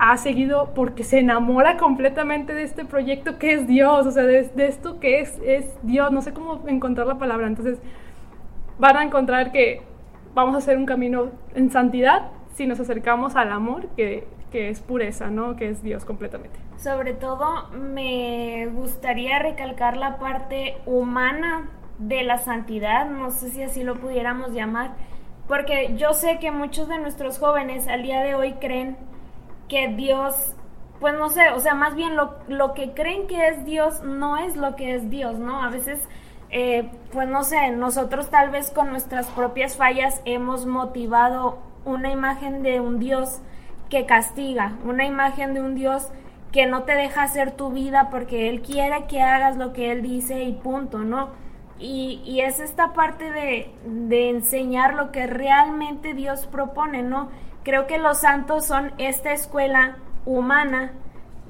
[0.00, 4.50] ha seguido porque se enamora completamente de este proyecto que es Dios, o sea, de,
[4.56, 7.78] esto que es, es Dios, no sé cómo encontrar la palabra, entonces
[8.80, 9.82] van a encontrar que
[10.34, 14.80] vamos a hacer un camino en santidad si nos acercamos al amor que, que es
[14.80, 15.54] pureza, ¿no?
[15.54, 16.58] Que es Dios completamente.
[16.76, 23.84] Sobre todo me gustaría recalcar la parte humana de la santidad, no sé si así
[23.84, 24.90] lo pudiéramos llamar,
[25.46, 28.96] porque yo sé que muchos de nuestros jóvenes al día de hoy creen
[29.68, 30.56] que Dios,
[30.98, 34.36] pues no sé, o sea, más bien lo, lo que creen que es Dios no
[34.36, 35.62] es lo que es Dios, ¿no?
[35.62, 36.00] A veces,
[36.50, 42.62] eh, pues no sé, nosotros tal vez con nuestras propias fallas hemos motivado una imagen
[42.62, 43.40] de un Dios
[43.88, 46.10] que castiga, una imagen de un Dios
[46.52, 50.02] que no te deja hacer tu vida porque Él quiere que hagas lo que Él
[50.02, 51.30] dice y punto, ¿no?
[51.80, 57.28] Y, es esta parte de, de, enseñar lo que realmente Dios propone, ¿no?
[57.62, 59.96] Creo que los santos son esta escuela
[60.26, 60.92] humana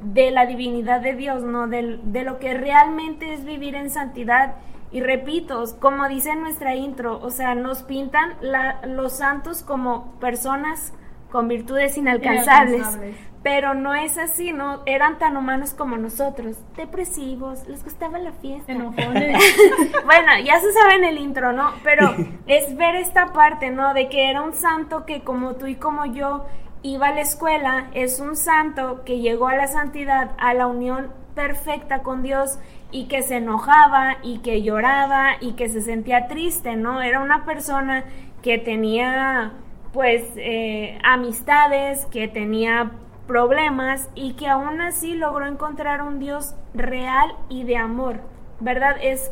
[0.03, 1.67] de la divinidad de Dios, ¿no?
[1.67, 4.57] De lo que realmente es vivir en santidad.
[4.91, 10.95] Y repito, como dice nuestra intro, o sea, nos pintan la, los santos como personas
[11.31, 12.99] con virtudes inalcanzables,
[13.43, 14.83] pero no es así, ¿no?
[14.87, 18.73] Eran tan humanos como nosotros, depresivos, les gustaba la fiesta.
[20.05, 21.73] bueno, ya se sabe en el intro, ¿no?
[21.85, 22.15] Pero
[22.47, 23.93] es ver esta parte, ¿no?
[23.93, 26.47] De que era un santo que como tú y como yo
[26.83, 31.13] iba a la escuela, es un santo que llegó a la santidad, a la unión
[31.35, 32.59] perfecta con Dios
[32.91, 37.03] y que se enojaba y que lloraba y que se sentía triste, ¿no?
[37.03, 38.05] Era una persona
[38.43, 39.53] que tenía
[39.93, 42.93] pues eh, amistades, que tenía
[43.27, 48.21] problemas y que aún así logró encontrar un Dios real y de amor,
[48.61, 48.97] ¿verdad?
[49.03, 49.31] Es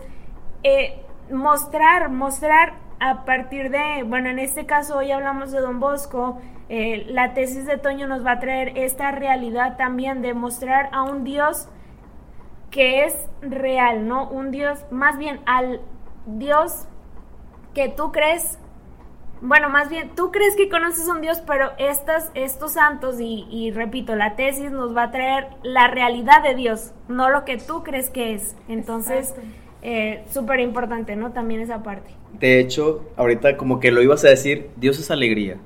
[0.63, 6.39] eh, mostrar, mostrar a partir de, bueno, en este caso hoy hablamos de Don Bosco,
[6.69, 11.03] eh, la tesis de Toño nos va a traer esta realidad también de mostrar a
[11.03, 11.69] un Dios
[12.77, 14.29] que es real, ¿no?
[14.29, 15.81] Un Dios, más bien al
[16.27, 16.87] Dios
[17.73, 18.59] que tú crees
[19.41, 23.71] bueno, más bien, tú crees que conoces a un Dios, pero estas, estos santos, y,
[23.71, 27.83] repito, la tesis nos va a traer la realidad de Dios, no lo que tú
[27.83, 28.57] crees que es.
[28.67, 29.35] Entonces,
[29.83, 31.33] eh, súper importante, ¿no?
[31.33, 32.11] También esa parte.
[32.41, 35.59] De hecho, ahorita como que lo ibas a decir, Dios es alegría.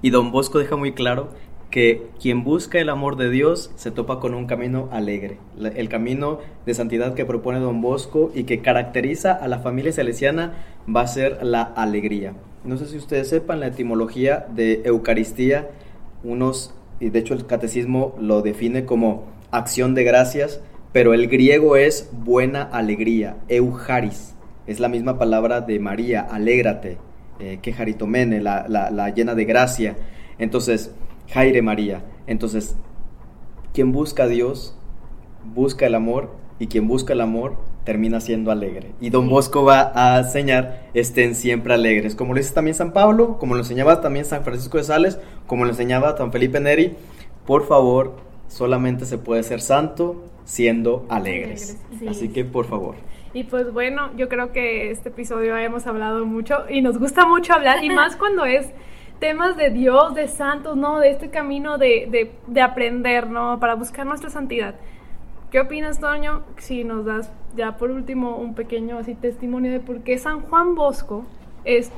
[0.00, 1.30] Y don Bosco deja muy claro
[1.70, 6.38] que quien busca el amor de Dios se topa con un camino alegre, el camino
[6.64, 10.54] de santidad que propone don Bosco y que caracteriza a la familia salesiana
[10.94, 12.32] va a ser la alegría.
[12.64, 15.68] No sé si ustedes sepan la etimología de Eucaristía,
[16.24, 21.76] unos, y de hecho el catecismo lo define como acción de gracias, pero el griego
[21.76, 24.34] es buena alegría, eucharis,
[24.66, 26.96] es la misma palabra de María, alégrate,
[27.40, 29.96] eh, que jaritomene, la, la llena de gracia.
[30.38, 30.92] Entonces,
[31.32, 32.02] Jaire María.
[32.26, 32.76] Entonces,
[33.72, 34.76] quien busca a Dios,
[35.44, 38.92] busca el amor, y quien busca el amor termina siendo alegre.
[39.00, 43.38] Y Don Bosco va a enseñar, estén siempre alegres, como lo dice también San Pablo,
[43.38, 46.96] como lo enseñaba también San Francisco de Sales, como lo enseñaba San Felipe Neri,
[47.46, 48.16] por favor,
[48.48, 51.78] solamente se puede ser santo siendo alegres.
[52.08, 52.96] Así que, por favor.
[53.32, 57.54] Y pues bueno, yo creo que este episodio hemos hablado mucho y nos gusta mucho
[57.54, 58.66] hablar, y más cuando es
[59.18, 61.00] temas de Dios, de santos, ¿no?
[61.00, 63.58] De este camino de, de, de aprender, ¿no?
[63.60, 64.74] Para buscar nuestra santidad.
[65.50, 66.42] ¿Qué opinas, Toño?
[66.58, 70.74] Si nos das ya por último un pequeño así testimonio de por qué San Juan
[70.74, 71.24] Bosco
[71.64, 71.90] es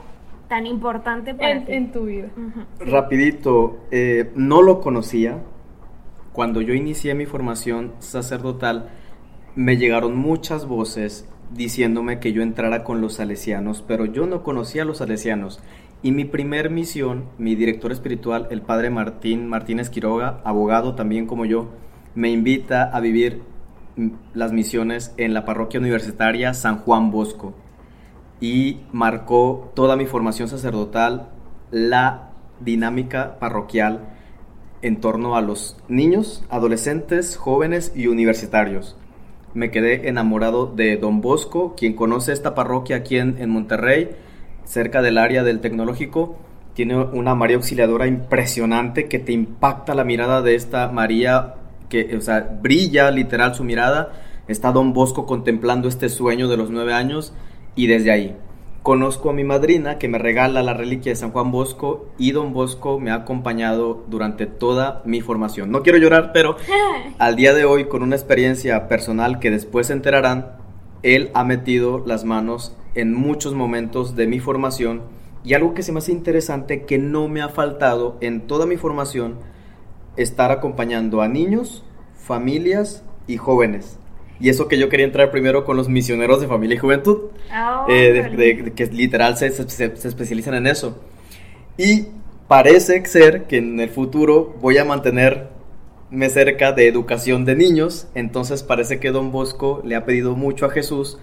[0.49, 2.29] tan importante para en, tu vida.
[2.79, 5.39] Rapidito, eh, no lo conocía.
[6.33, 8.89] Cuando yo inicié mi formación sacerdotal,
[9.57, 14.83] me llegaron muchas voces diciéndome que yo entrara con los salesianos, pero yo no conocía
[14.83, 15.61] a los salesianos.
[16.03, 21.45] Y mi primer misión, mi director espiritual, el padre Martín Martínez Quiroga, abogado también como
[21.45, 21.69] yo,
[22.15, 23.43] me invita a vivir
[24.33, 27.55] las misiones en la parroquia universitaria San Juan Bosco
[28.41, 31.29] y marcó toda mi formación sacerdotal
[31.71, 34.09] la dinámica parroquial
[34.83, 38.97] en torno a los niños, adolescentes, jóvenes y universitarios.
[39.53, 44.11] Me quedé enamorado de Don Bosco, quien conoce esta parroquia aquí en, en Monterrey,
[44.71, 46.37] cerca del área del tecnológico.
[46.75, 51.55] Tiene una María Auxiliadora impresionante que te impacta la mirada de esta María
[51.89, 54.13] que, o sea, brilla literal su mirada.
[54.47, 57.35] Está Don Bosco contemplando este sueño de los nueve años
[57.75, 58.37] y desde ahí.
[58.85, 62.53] Conozco a mi madrina que me regala la reliquia de San Juan Bosco y Don
[62.53, 65.73] Bosco me ha acompañado durante toda mi formación.
[65.73, 66.57] No quiero llorar, pero
[67.19, 70.53] al día de hoy, con una experiencia personal que después se enterarán,
[71.03, 75.03] él ha metido las manos en muchos momentos de mi formación
[75.43, 78.77] Y algo que se me hace interesante que no me ha faltado en toda mi
[78.77, 79.37] formación,
[80.19, 81.83] estar acompañando a niños,
[82.15, 83.99] familias y jóvenes.
[84.39, 87.87] Y eso que yo quería entrar primero con los misioneros de familia y juventud, Ah,
[87.89, 88.37] eh, de- órale.
[88.37, 90.99] de- de- que literal se, se- se especializan en eso.
[91.79, 92.09] Y
[92.47, 98.63] parece ser que en el futuro voy a mantenerme cerca de educación de niños, entonces
[98.63, 101.19] parece que Don Bosco le ha pedido mucho a Jesús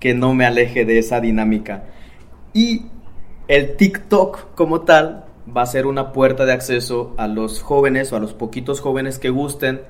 [0.00, 1.84] que no me aleje de esa dinámica.
[2.52, 2.86] Y
[3.48, 8.16] el TikTok como tal va a ser una puerta de acceso a los jóvenes o
[8.16, 9.80] a los poquitos jóvenes que gusten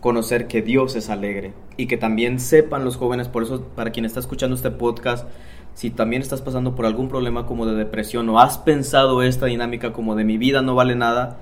[0.00, 4.04] conocer que Dios es alegre y que también sepan los jóvenes, por eso para quien
[4.04, 5.26] está escuchando este podcast,
[5.74, 9.92] si también estás pasando por algún problema como de depresión o has pensado esta dinámica
[9.92, 11.38] como de mi vida no vale nada,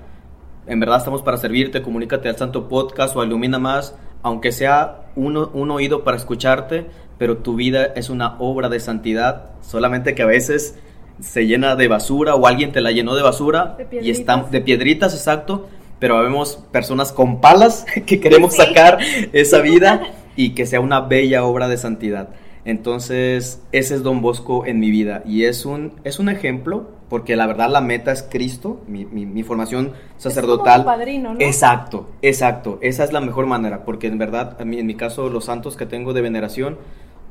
[0.67, 5.51] en verdad estamos para servirte, comunícate al Santo Podcast o Ilumina Más, aunque sea uno-
[5.53, 10.27] un oído para escucharte, pero tu vida es una obra de santidad, solamente que a
[10.27, 10.77] veces
[11.21, 14.59] se llena de basura o alguien te la llenó de basura De y están de
[14.61, 15.67] piedritas, exacto,
[15.99, 18.61] pero vemos personas con palas que queremos Sí.
[18.63, 18.97] sacar
[19.31, 20.01] esa vida
[20.35, 22.29] y que sea una bella obra de santidad.
[22.65, 27.35] Entonces, ese es Don Bosco en mi vida y es un, es un ejemplo, porque
[27.37, 30.81] la verdad la meta es Cristo, mi, mi- mi formación sacerdotal.
[30.81, 31.39] Es como padrino, ¿no?
[31.39, 35.77] Exacto, exacto, esa es la mejor manera, porque en verdad, en mi caso, los santos
[35.77, 36.77] que tengo de veneración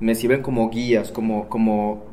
[0.01, 2.05] me sirven como guías, como, como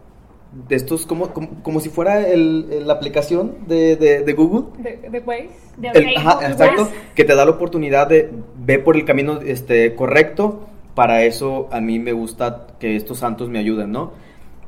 [0.68, 4.66] de estos, como, como, como si fuera el- el- la aplicación de, de- de Google.
[4.82, 5.50] De, de Waze.
[5.78, 9.40] De El- Facebook, ajá, exacto, que te da la oportunidad de ver por el camino
[9.42, 10.68] este, correcto.
[10.96, 14.12] Para eso a mí me gusta que estos santos me ayuden, ¿no?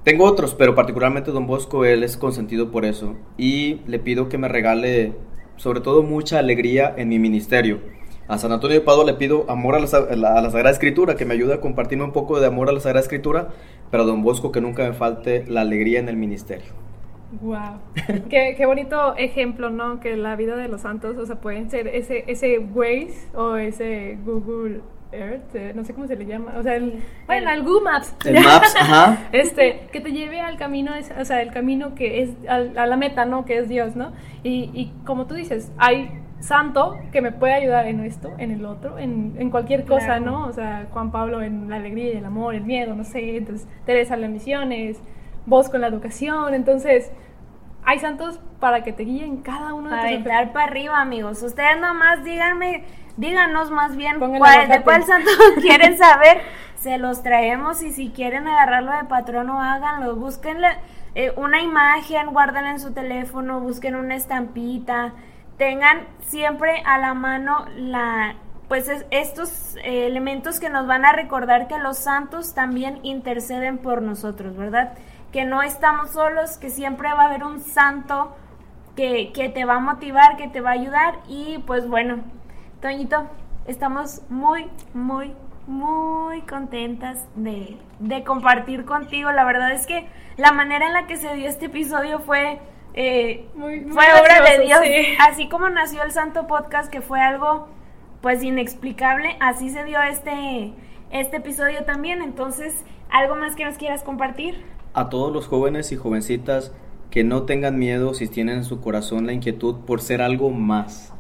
[0.05, 3.15] Tengo otros, pero particularmente Don Bosco, él es consentido por eso.
[3.37, 5.13] Y le pido que me regale,
[5.57, 7.79] sobre todo, mucha alegría en mi ministerio.
[8.27, 10.71] A San Antonio de Padua le pido amor a la, a la- a la Sagrada
[10.71, 13.49] Escritura, que me ayude a compartirme un poco de amor a la Sagrada Escritura,
[13.91, 16.71] pero a Don Bosco que nunca me falte la alegría en el ministerio.
[17.41, 17.79] Wow.
[18.29, 19.99] qué, qué bonito ejemplo, ¿no?
[19.99, 24.17] Que la vida de los santos, o sea, pueden ser ese, ese Waze o ese
[24.23, 24.81] Google
[25.11, 28.15] Earth, eh, no sé cómo se le llama, o sea, el, bueno, el Google Maps.
[28.25, 29.27] El Maps, ajá.
[29.31, 32.97] Este, que te lleve al camino, o sea, el camino que es al- a la
[32.97, 33.45] meta, ¿no?
[33.45, 34.11] Que es Dios, ¿no?
[34.43, 36.09] Y, y como tú dices, hay
[36.43, 40.25] santo que me puede ayudar en esto, en el otro, en, en cualquier cosa, Claro.
[40.25, 40.47] ¿no?
[40.47, 44.15] O sea, Juan Pablo en la alegría el amor, el miedo, no sé, entonces Teresa
[44.15, 45.01] en las misiones,
[45.45, 47.11] vos con la educación, entonces
[47.85, 51.41] hay santos para que te guíen cada uno de tus Aventar para arriba, amigos.
[51.43, 52.83] Ustedes nomás díganme,
[53.17, 55.29] díganos más bien cuál, de cuál santo
[55.61, 56.41] quieren saber.
[56.77, 60.15] Se los traemos y si quieren agarrarlo de patrono, háganlo.
[60.17, 60.67] Búsquenle
[61.15, 65.13] eh, una imagen, guárdenla en su teléfono, busquen una estampita.
[65.57, 68.35] Tengan siempre a la mano la
[68.67, 73.77] pues es- estos eh, elementos que nos van a recordar que los santos también interceden
[73.77, 74.93] por nosotros, ¿verdad?
[75.31, 78.35] Que no estamos solos, que siempre va a haber un santo
[78.95, 81.19] que, que te va a motivar, que te va a ayudar.
[81.27, 82.19] Y pues bueno,
[82.81, 83.27] Toñito,
[83.67, 85.33] estamos muy, muy,
[85.67, 89.31] muy contentas de, de compartir contigo.
[89.31, 92.59] La verdad es que la manera en la que se dio este episodio fue,
[92.93, 94.79] eh, Muy- muy fue obra de Dios.
[94.83, 95.15] sí.
[95.19, 97.67] Así como nació el Santo Podcast, que fue algo
[98.21, 100.73] pues inexplicable, así se dio este,
[101.11, 102.21] este episodio también.
[102.21, 102.73] Entonces,
[103.11, 104.55] ¿algo más que nos quieras compartir?
[104.95, 106.71] a todos los jóvenes y jovencitas
[107.09, 111.11] que no tengan miedo si tienen en su corazón la inquietud por ser algo más.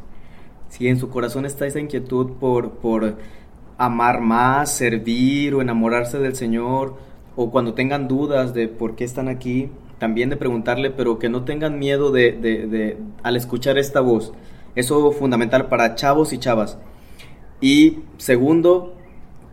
[0.69, 3.17] Si en su corazón está esa inquietud por, por
[3.79, 6.97] amar más, servir o enamorarse del Señor,
[7.35, 9.71] o cuando tengan dudas de por qué están aquí,
[10.03, 14.33] también de preguntarle, pero que no tengan miedo de, de- de- al escuchar esta voz.
[14.75, 16.77] Eso es fundamental para chavos y chavas.
[17.61, 18.95] Y segundo,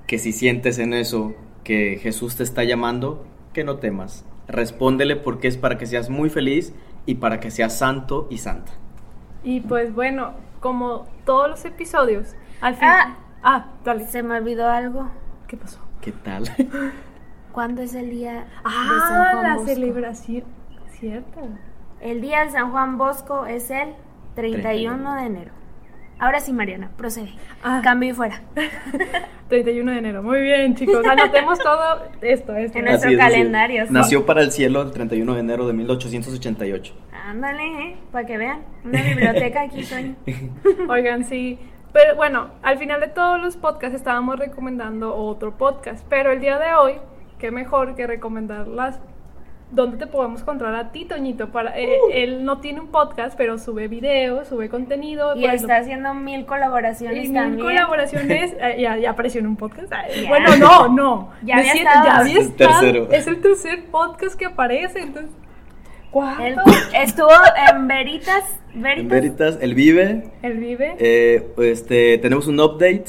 [0.09, 4.25] que si sientes en eso que Jesús te está llamando, que no temas.
[4.49, 6.73] Respóndele porque es para que seas muy feliz
[7.07, 8.73] y para que seas santo y santa.
[9.45, 12.97] Y pues bueno, como todos los episodios, al final...
[13.07, 13.17] Ah.
[13.43, 14.05] Ah, dale.
[14.09, 15.09] Se me olvidó algo.
[15.47, 15.79] ¿Qué pasó?
[16.01, 16.43] ¿Qué tal?
[17.53, 19.67] ¿Cuándo es el día de San Ah, Juan la Bosco?
[19.75, 20.45] celebración.
[20.91, 21.41] Cierto.
[22.01, 23.95] El día de San Juan Bosco es el
[24.35, 25.51] 31 de enero.
[26.19, 27.31] Ahora sí, Mariana, procede.
[27.65, 27.81] Ah.
[27.83, 28.43] Cambio y fuera.
[29.49, 30.23] 31 de enero.
[30.23, 31.05] Muy bien, chicos.
[31.07, 32.55] Anotemos todo esto.
[32.55, 32.79] esto.
[32.79, 33.19] En nuestro es.
[33.19, 33.93] calendario, sí.
[33.93, 36.95] Nació para el cielo el 31 de enero de 1888.
[37.27, 37.97] Ándale, ¿eh?
[38.13, 38.61] Para que vean.
[38.85, 40.15] Una biblioteca aquí, Toño.
[40.89, 41.59] Oigan, sí.
[41.93, 46.05] Pero bueno, al final de todos los podcasts estábamos recomendando otro podcast.
[46.09, 46.93] Pero el día de hoy,
[47.41, 49.01] qué mejor que recomendarlas.
[49.73, 51.51] ¿Dónde te podemos encontrar a ti, Toñito?
[51.53, 55.37] Para, eh, Él no tiene un podcast, pero sube videos, sube contenido.
[55.37, 57.61] Y está haciendo mil colaboraciones y mil también.
[57.61, 58.53] colaboraciones.
[58.61, 59.89] eh, ya, ya apareció en un podcast.
[59.91, 60.29] Ya.
[60.29, 61.31] Bueno, no, no.
[61.45, 62.81] Ya No había ya había Es el estado.
[62.81, 63.09] tercero.
[63.13, 65.03] Es el tercer podcast que aparece.
[65.03, 65.31] Entonces,
[66.95, 67.31] estuvo
[67.73, 68.45] en Veritas.
[68.75, 69.01] Veritas.
[69.03, 70.33] En Veritas, él vive.
[70.43, 70.97] Él vive.
[70.99, 73.05] Eh, este, tenemos un update.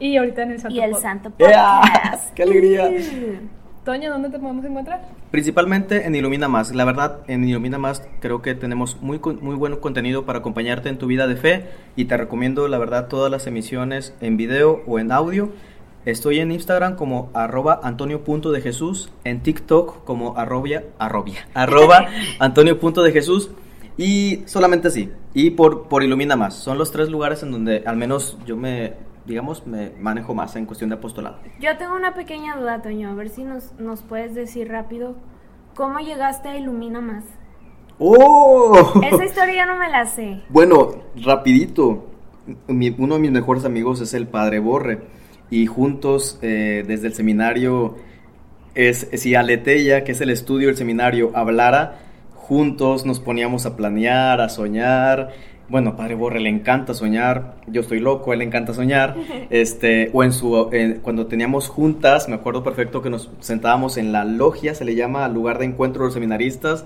[0.00, 1.00] Y ahorita en el Santo Y el Pod.
[1.00, 1.30] Santo.
[1.30, 2.34] Podcast.
[2.34, 2.90] ¡Qué alegría!
[3.84, 5.00] Toño, ¿dónde te podemos encontrar?
[5.30, 6.74] Principalmente en Ilumina Más.
[6.74, 10.98] La verdad, en Ilumina Más creo que tenemos muy, muy buen contenido para acompañarte en
[10.98, 14.98] tu vida de fe y te recomiendo, la verdad, todas las emisiones en video o
[14.98, 15.52] en audio.
[16.04, 22.08] Estoy en Instagram como arroba antonio.dejesús, en TikTok como arrobia, arrobia, arroba
[22.40, 23.50] antonio.dejesús
[23.96, 25.10] y solamente así.
[25.32, 26.54] Y por, por Ilumina Más.
[26.54, 28.92] Son los tres lugares en donde al menos yo me,
[29.28, 31.36] digamos, me manejo más en cuestión de apostolado.
[31.60, 33.10] Yo tengo una pequeña duda, Toño.
[33.10, 35.14] A ver si nos, nos puedes decir rápido.
[35.76, 37.24] ¿Cómo llegaste a Ilumina Más?
[37.98, 39.00] ¡Oh!
[39.02, 40.40] Esa historia ya no me la sé.
[40.48, 40.90] Bueno,
[41.22, 42.06] rapidito.
[42.66, 45.02] Mi- uno de mis mejores amigos es el padre Borre.
[45.50, 47.96] Y juntos, eh, desde el seminario,
[48.74, 51.98] es, si Aleteya, que es el estudio del seminario, hablara,
[52.34, 55.30] juntos nos poníamos a planear, a soñar.
[55.68, 57.56] Bueno, padre Borre le encanta soñar.
[57.66, 59.16] Yo estoy loco, él le encanta soñar.
[59.50, 64.12] Este, o en su, en- cuando teníamos juntas, me acuerdo perfecto que nos sentábamos en
[64.12, 66.84] la logia, se le llama lugar de encuentro de los seminaristas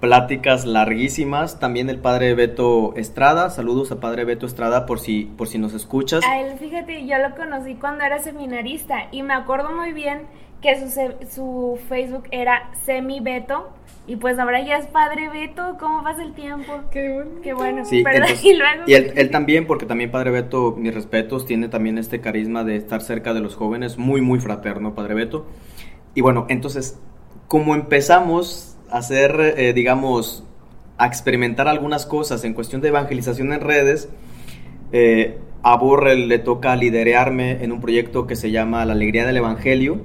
[0.00, 1.60] pláticas larguísimas.
[1.60, 3.50] También el padre Beto Estrada.
[3.50, 6.24] Saludos a padre Beto Estrada por si, por si nos escuchas.
[6.24, 10.22] A él, fíjate, yo lo conocí cuando era seminarista y me acuerdo muy bien
[10.60, 10.88] que su,
[11.28, 13.70] su Facebook era Semi Beto
[14.06, 15.76] y pues ahora ya es Padre Beto.
[15.78, 16.72] ¿Cómo pasa el tiempo?
[16.90, 17.40] Qué bonito.
[17.42, 17.84] Qué bueno.
[17.84, 18.82] Sí, entonces- y luego...
[18.86, 22.76] y él, él también, porque también Padre Beto, mis respetos, tiene también este carisma de
[22.76, 25.46] estar cerca de los jóvenes, muy, muy fraterno, Padre Beto.
[26.14, 26.98] Y bueno, entonces,
[27.48, 30.44] como empezamos a hacer, eh, digamos,
[30.98, 34.08] a experimentar algunas cosas en cuestión de evangelización en redes,
[34.92, 39.36] eh, a Borrell le toca liderearme en un proyecto que se llama La Alegría del
[39.36, 40.02] Evangelio.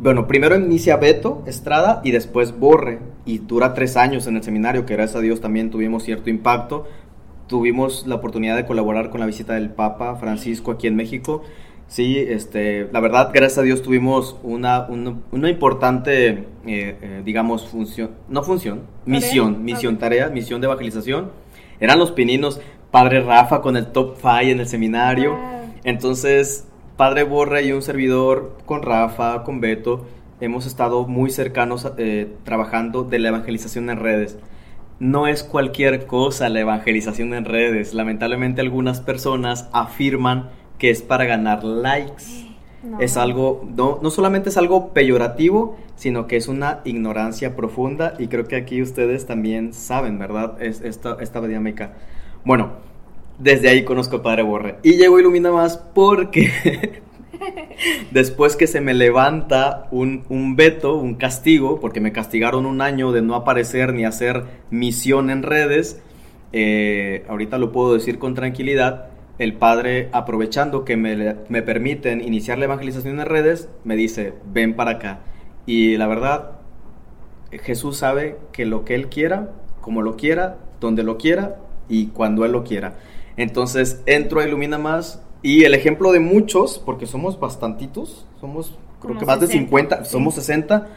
[0.00, 2.98] Bueno, primero inicia Beto Estrada y después Borre.
[3.26, 6.86] Y dura tres años en el seminario, que gracias a Dios también tuvimos cierto impacto.
[7.46, 11.42] Tuvimos la oportunidad de colaborar con la visita del Papa Francisco aquí en México.
[11.86, 17.66] Sí, este, la verdad, gracias a Dios tuvimos una, una, una importante, eh, eh, digamos,
[17.68, 20.00] función, no función, misión, misión, Ok.
[20.00, 21.30] tarea, misión de evangelización.
[21.80, 22.60] Eran los pininos,
[22.90, 25.32] Padre Rafa con el top 5 en el seminario.
[25.36, 25.74] Wow.
[25.84, 26.66] Entonces,
[26.96, 30.06] Padre Borre y un servidor con Rafa, con Beto,
[30.40, 34.38] hemos estado muy cercanos eh, trabajando de la evangelización en redes.
[35.00, 37.94] No es cualquier cosa la evangelización en redes.
[37.94, 42.24] Lamentablemente algunas personas afirman que es para ganar likes.
[42.84, 43.00] No.
[43.00, 48.26] Es algo, no, no solamente es algo peyorativo, sino que es una ignorancia profunda y
[48.26, 50.60] creo que aquí ustedes también saben, ¿verdad?
[50.60, 51.94] Es esta, esta dinámica.
[52.44, 52.72] Bueno,
[53.38, 54.76] desde ahí conozco a Padre Borre.
[54.82, 57.00] Y llego Ilumina Más porque
[58.10, 63.22] después que se me levanta un, veto, un castigo, porque me castigaron un año de
[63.22, 66.02] no aparecer ni hacer misión en redes,
[66.52, 69.06] eh, ahorita lo puedo decir con tranquilidad,
[69.38, 74.74] el padre, aprovechando que me, me permiten iniciar la evangelización en redes, me dice, ven
[74.74, 75.20] para acá.
[75.66, 76.52] Y la verdad,
[77.50, 81.56] Jesús sabe que lo que Él quiera, como lo quiera, donde lo quiera
[81.88, 82.94] y cuando Él lo quiera.
[83.36, 89.16] Entonces entro a Ilumina Más y el ejemplo de muchos, porque somos bastantitos, somos creo
[89.16, 90.10] que más de 60, 50, sí.
[90.10, 90.88] somos 60,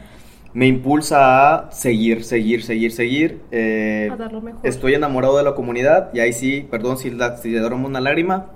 [0.54, 3.42] me impulsa a seguir, seguir, seguir, seguir.
[3.52, 4.60] eh, A dar lo mejor.
[4.64, 8.00] estoy enamorado de la comunidad y ahí sí, perdón si, la, si le derramo una
[8.00, 8.46] lágrima,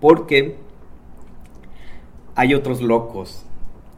[0.00, 0.56] porque
[2.34, 3.44] hay otros locos,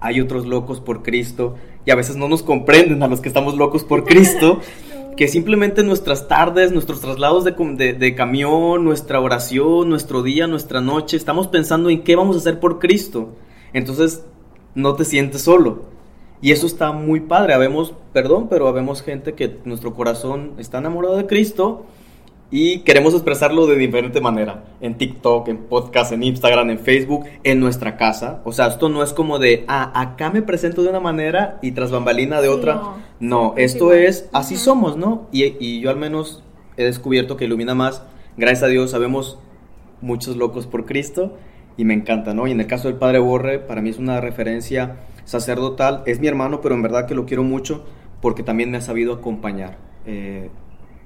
[0.00, 3.56] hay otros locos por Cristo y a veces no nos comprenden a los que estamos
[3.56, 4.60] locos por Cristo,
[5.16, 11.16] que simplemente nuestras tardes, nuestros traslados de, de camión, nuestra oración, nuestro día, nuestra noche,
[11.16, 13.30] estamos pensando en qué vamos a hacer por Cristo.
[13.72, 14.24] Entonces,
[14.74, 15.84] no te sientes solo.
[16.40, 17.54] Y eso está muy padre.
[17.54, 21.86] Habemos, perdón, pero habemos gente que nuestro corazón está enamorado de Cristo
[22.52, 24.62] y queremos expresarlo de diferente manera.
[24.82, 28.42] En TikTok, en podcast, en Instagram, en Facebook, en nuestra casa.
[28.44, 31.72] O sea, esto no es como de, ah, acá me presento de una manera y
[31.72, 32.74] tras bambalina de Sí, otra.
[32.74, 32.96] no.
[33.20, 35.28] No, es esto es, así somos, ¿no?
[35.32, 36.44] Y, y yo al menos
[36.76, 38.02] he descubierto que ilumina más.
[38.36, 39.38] Gracias a Dios sabemos
[40.02, 41.36] muchos locos por Cristo
[41.78, 42.46] y me encanta, ¿no?
[42.46, 46.02] Y en el caso del Padre Borre, para mí es una referencia sacerdotal.
[46.04, 47.84] Es mi hermano, pero en verdad que lo quiero mucho
[48.20, 49.78] porque también me ha sabido acompañar.
[50.04, 50.50] Eh,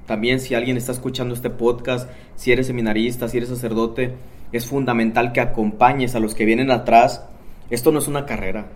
[0.07, 4.14] también si alguien está escuchando este podcast, si eres seminarista, si eres sacerdote,
[4.52, 7.26] es fundamental que acompañes a los que vienen atrás.
[7.70, 8.68] Esto no es una carrera,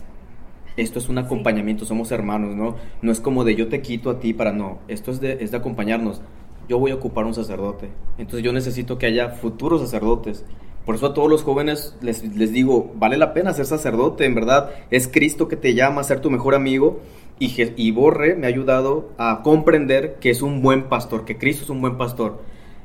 [0.77, 2.77] esto es un acompañamiento, somos hermanos, ¿no?
[3.03, 5.53] No es como de yo te quito a ti para no, esto es de, es
[5.53, 6.21] de acompañarnos.
[6.69, 10.45] Yo voy a ocupar un sacerdote, entonces yo necesito que haya futuros sacerdotes.
[10.85, 14.35] Por eso a todos los jóvenes les, les digo, vale la pena ser sacerdote, en
[14.35, 17.01] verdad, es Cristo que te llama a ser tu mejor amigo
[17.41, 21.71] y, Borre me ha ayudado a comprender que es un buen pastor, que Cristo es
[21.71, 22.43] un buen pastor.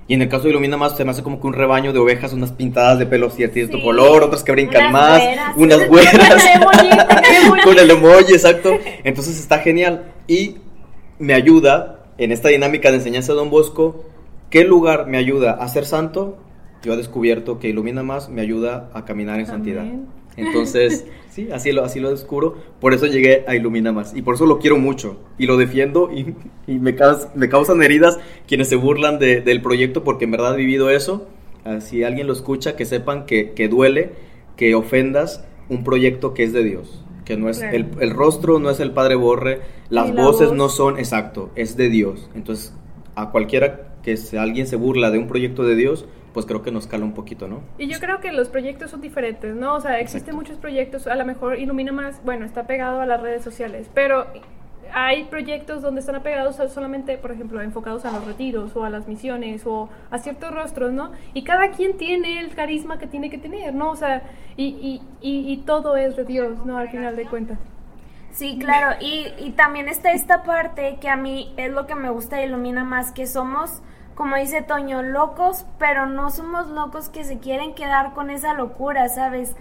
[0.07, 1.99] Y en el caso de Ilumina Más, se me hace como que un rebaño de
[1.99, 3.83] ovejas, unas pintadas de pelo cierto Sí.
[3.83, 5.57] color, otras que brincan Unas más, güeras.
[5.57, 6.43] unas güeras.
[7.63, 8.71] Con el emoji, exacto.
[9.03, 10.13] Entonces está genial.
[10.27, 10.57] Y
[11.19, 14.05] me ayuda en esta dinámica de enseñanza de Don Bosco.
[14.49, 16.37] ¿Qué lugar me ayuda a ser santo?
[16.83, 19.85] Yo he descubierto que Ilumina Más me ayuda a caminar en santidad.
[20.37, 22.55] Entonces, sí, así lo, así lo descubro.
[22.79, 24.15] Por eso llegué a Ilumina Más.
[24.15, 25.17] Y por eso lo quiero mucho.
[25.37, 26.09] Y lo defiendo.
[26.13, 26.35] Y,
[26.67, 30.53] y me, caus- me causan heridas quienes se burlan de- del proyecto porque en verdad
[30.55, 31.27] he vivido eso.
[31.63, 34.11] Ah, Si alguien lo escucha, que sepan que, que duele
[34.55, 37.01] que ofendas un proyecto que es de Dios.
[37.25, 37.75] Que no es Claro.
[37.75, 40.57] el, el rostro no es el padre Borre, las la voces voz.
[40.57, 42.29] no son exacto, es de Dios.
[42.35, 42.71] Entonces,
[43.15, 46.05] a cualquiera que se- alguien se burla de un proyecto de Dios,
[46.35, 47.61] pues creo que nos cala un poquito, ¿no?
[47.77, 49.75] Y yo creo que los proyectos son diferentes, ¿no?
[49.75, 53.21] O sea, existen muchos proyectos, a lo mejor Ilumina Más, bueno, está pegado a las
[53.21, 54.27] redes sociales, pero
[54.93, 58.89] hay proyectos donde están apegados a solamente, por ejemplo, enfocados a los retiros o a
[58.89, 61.11] las misiones o a ciertos rostros, ¿no?
[61.33, 63.91] Y cada quien tiene el carisma que tiene que tener, ¿no?
[63.91, 64.21] O sea,
[64.57, 66.77] y, y, y, y todo es de Dios, ¿no?
[66.77, 67.59] Al final de cuentas.
[68.31, 72.09] Sí, claro, y, y también está esta parte que a mí es lo que me
[72.09, 73.81] gusta y ilumina más, que somos,
[74.15, 79.09] como dice Toño, locos, pero no somos locos que se quieren quedar con esa locura,
[79.09, 79.55] ¿sabes?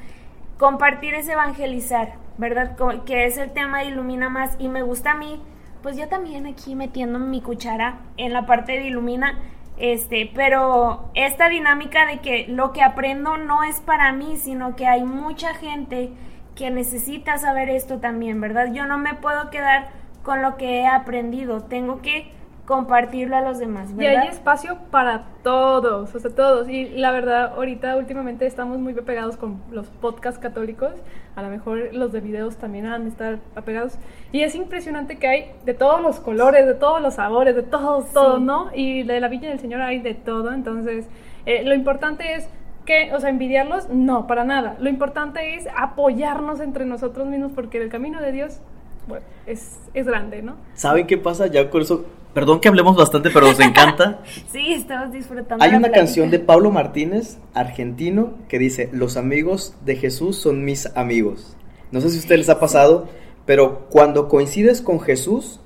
[0.58, 2.76] Compartir es evangelizar, ¿verdad?
[3.04, 5.42] Que es el tema de Ilumina Más y me gusta a mí,
[5.82, 9.40] pues yo también aquí metiendo mi cuchara en la parte de Ilumina,
[9.76, 14.86] este, pero esta dinámica de que lo que aprendo no es para mí, sino que
[14.86, 16.12] hay mucha gente
[16.54, 18.72] que necesita saber esto también, ¿verdad?
[18.72, 19.88] Yo no me puedo quedar
[20.22, 22.32] con lo que he aprendido, tengo que
[22.66, 24.22] compartirlo a los demás, Y ¿verdad?
[24.22, 26.68] hay espacio para todos, o sea, todos.
[26.68, 30.92] Y la verdad, ahorita últimamente estamos muy apegados con los podcasts católicos.
[31.36, 33.98] A lo mejor los de videos también han de estar apegados.
[34.32, 38.10] Y es impresionante que hay de todos los colores, de todos los sabores, de todos,
[38.12, 38.70] todos, ¿no?
[38.74, 40.52] Y de la Villa del Señor hay de todo.
[40.52, 41.06] Entonces,
[41.44, 42.48] eh, lo importante es
[42.86, 44.76] que, o sea, envidiarlos, no, para nada.
[44.78, 48.60] Lo importante es apoyarnos entre nosotros mismos porque el camino de Dios,
[49.06, 50.56] bueno, es, es grande, ¿no?
[50.74, 51.46] ¿Saben qué pasa?
[51.46, 52.04] Ya con eso,
[52.34, 54.20] perdón que hablemos bastante, pero nos encanta.
[54.52, 55.62] Sí, estamos disfrutando.
[55.64, 56.04] Hay la una plática.
[56.06, 61.56] canción de Pablo Martínez, argentino, que dice, los amigos de Jesús son mis amigos.
[61.90, 63.08] No sé si a ustedes les ha pasado,
[63.46, 65.60] pero cuando coincides con Jesús,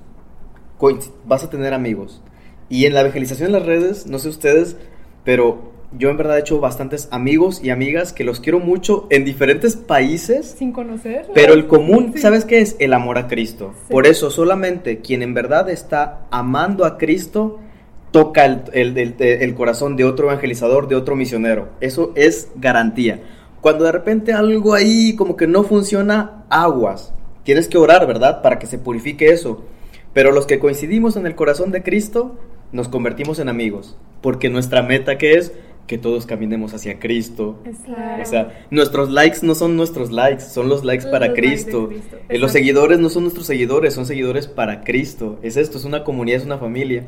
[0.79, 2.21] coinc- vas a tener amigos.
[2.69, 4.77] Y en la evangelización en las redes, no sé ustedes,
[5.23, 9.25] pero yo en verdad he hecho bastantes amigos y amigas que los quiero mucho en
[9.25, 10.55] diferentes países.
[10.57, 11.25] Sin conocer.
[11.33, 12.21] Pero el común, Sí.
[12.21, 12.75] ¿sabes qué es?
[12.79, 13.73] El amor a Cristo.
[13.87, 13.91] Sí.
[13.93, 17.59] Por eso solamente quien en verdad está amando a Cristo
[18.11, 21.69] toca el, el- el- el corazón de otro evangelizador, de otro misionero.
[21.81, 23.21] Eso es garantía.
[23.61, 27.13] Cuando de repente algo ahí como que no funciona, aguas.
[27.43, 28.41] Tienes que orar, ¿verdad?
[28.41, 29.63] Para que se purifique eso.
[30.13, 32.35] Pero los que coincidimos en el corazón de Cristo,
[32.71, 33.97] nos convertimos en amigos.
[34.21, 35.51] Porque nuestra meta que es
[35.89, 38.21] que todos caminemos hacia Cristo, Exacto.
[38.21, 41.49] o sea, nuestros likes no son nuestros likes, son los likes Son para los likes
[41.63, 41.87] Cristo.
[41.89, 45.39] Cristo, Eh, Los seguidores no son nuestros seguidores, son seguidores para Cristo.
[45.41, 47.07] Es esto, es una comunidad, es una familia.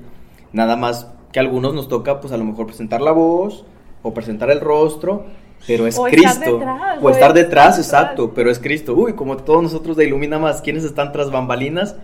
[0.52, 3.66] Nada más que a algunos nos toca, pues a lo mejor presentar la voz
[4.02, 5.26] o presentar el rostro,
[5.68, 6.58] pero es O estar Cristo.
[6.58, 8.36] detrás, o estar detrás, estar exacto, detrás.
[8.36, 8.96] pero es Cristo.
[8.96, 11.96] Uy, como todos nosotros de Ilumina Más, quienes están tras bambalinas,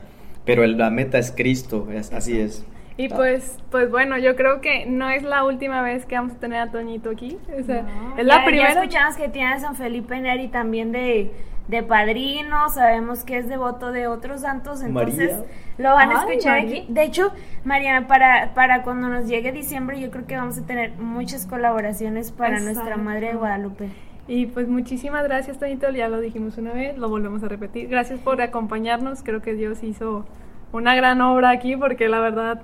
[0.45, 2.63] pero el- la meta es Cristo, es- así es.
[2.97, 6.39] Y pues, pues bueno, yo creo que no es la última vez que vamos a
[6.39, 7.37] tener a Toñito aquí.
[7.59, 8.73] O sea, No, es la ya- primera.
[8.73, 11.31] Ya escuchamos que tiene a San Felipe Neri también de,
[11.67, 15.45] de padrino, sabemos que es devoto de otros santos, entonces María.
[15.77, 16.79] lo van a Ay, escuchar María.
[16.81, 16.91] aquí.
[16.91, 17.31] De hecho,
[17.65, 22.31] Mariana, para, para cuando nos llegue diciembre, yo creo que vamos a tener muchas colaboraciones
[22.31, 22.97] para nuestra.
[22.97, 23.89] Madre de Guadalupe.
[24.27, 25.89] Y pues muchísimas gracias, Toñito.
[25.91, 27.89] Ya lo dijimos una vez, lo volvemos a repetir.
[27.89, 29.21] Gracias por acompañarnos.
[29.23, 30.25] Creo que Dios hizo
[30.71, 32.61] una gran obra aquí porque la verdad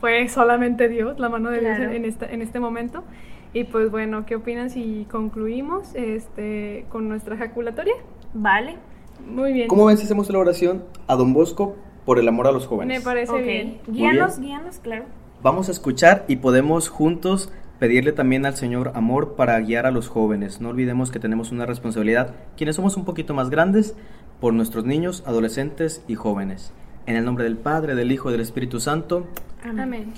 [0.00, 1.80] fue solamente Dios, la mano de Claro.
[1.82, 3.04] Dios en, esta, en este momento.
[3.52, 7.94] Y pues bueno, ¿qué opinan si concluimos este, con nuestra ejaculatoria?
[8.32, 8.76] ¿Vale?
[9.26, 9.68] Muy bien.
[9.68, 12.98] ¿Cómo ven si hacemos la oración a Don Bosco por el amor a los jóvenes?
[12.98, 13.42] Me parece Ok.
[13.42, 13.78] bien.
[13.88, 15.04] Guíanos, guíanos, claro.
[15.42, 20.08] Vamos a escuchar y podemos juntos pedirle también al Señor amor para guiar a los
[20.08, 20.60] jóvenes.
[20.60, 23.96] No olvidemos que tenemos una responsabilidad, quienes somos un poquito más grandes,
[24.38, 26.72] por nuestros niños, adolescentes y jóvenes.
[27.06, 29.26] En el nombre del Padre, del Hijo y del Espíritu Santo.
[29.62, 30.14] Amén.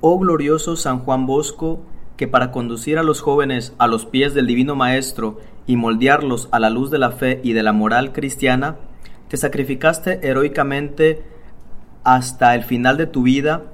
[0.00, 1.80] Oh glorioso San Juan Bosco,
[2.16, 6.60] que para conducir a los jóvenes a los pies del Divino Maestro y moldearlos a
[6.60, 8.76] la luz de la fe y de la moral cristiana,
[9.28, 11.24] te sacrificaste heroicamente
[12.04, 13.64] hasta el final de tu vida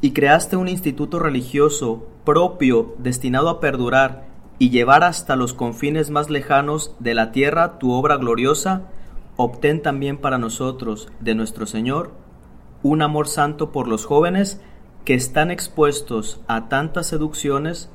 [0.00, 4.28] y creaste un instituto religioso propio destinado a perdurar
[4.60, 8.82] y llevar hasta los confines más lejanos de la tierra tu obra gloriosa,
[9.36, 12.12] obtén también para nosotros de nuestro Señor
[12.82, 14.60] un amor santo por los jóvenes
[15.08, 17.90] que están expuestos a tantas seducciones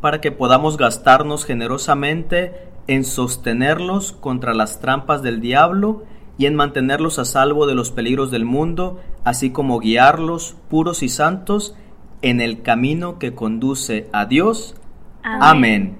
[0.00, 2.54] para que podamos gastarnos generosamente
[2.88, 6.02] en sostenerlos contra las trampas del diablo
[6.38, 11.08] y en mantenerlos a salvo de los peligros del mundo, así como guiarlos puros y
[11.08, 11.76] santos
[12.20, 14.74] en el camino que conduce a Dios.
[15.22, 15.96] Amén.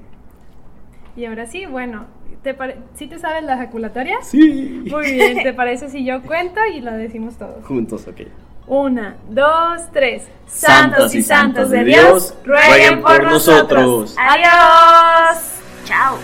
[1.16, 2.06] Y ahora sí, bueno,
[2.42, 2.56] ¿te
[2.94, 4.16] ¿sí te sabes la ejaculatoria?
[4.22, 4.82] Sí.
[4.90, 7.64] Muy bien, ¿te parece si yo cuento y la decimos todos?
[7.64, 8.22] Juntos, ok.
[8.66, 10.24] Una, dos, tres.
[10.46, 14.14] Santos y santos de Dios, rueguen por nosotros.
[14.18, 15.42] Adiós.
[15.84, 16.18] Chao.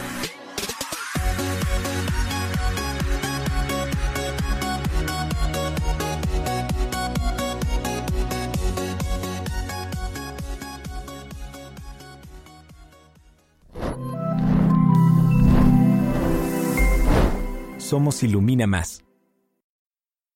[17.78, 19.05] Somos Ilumina Más.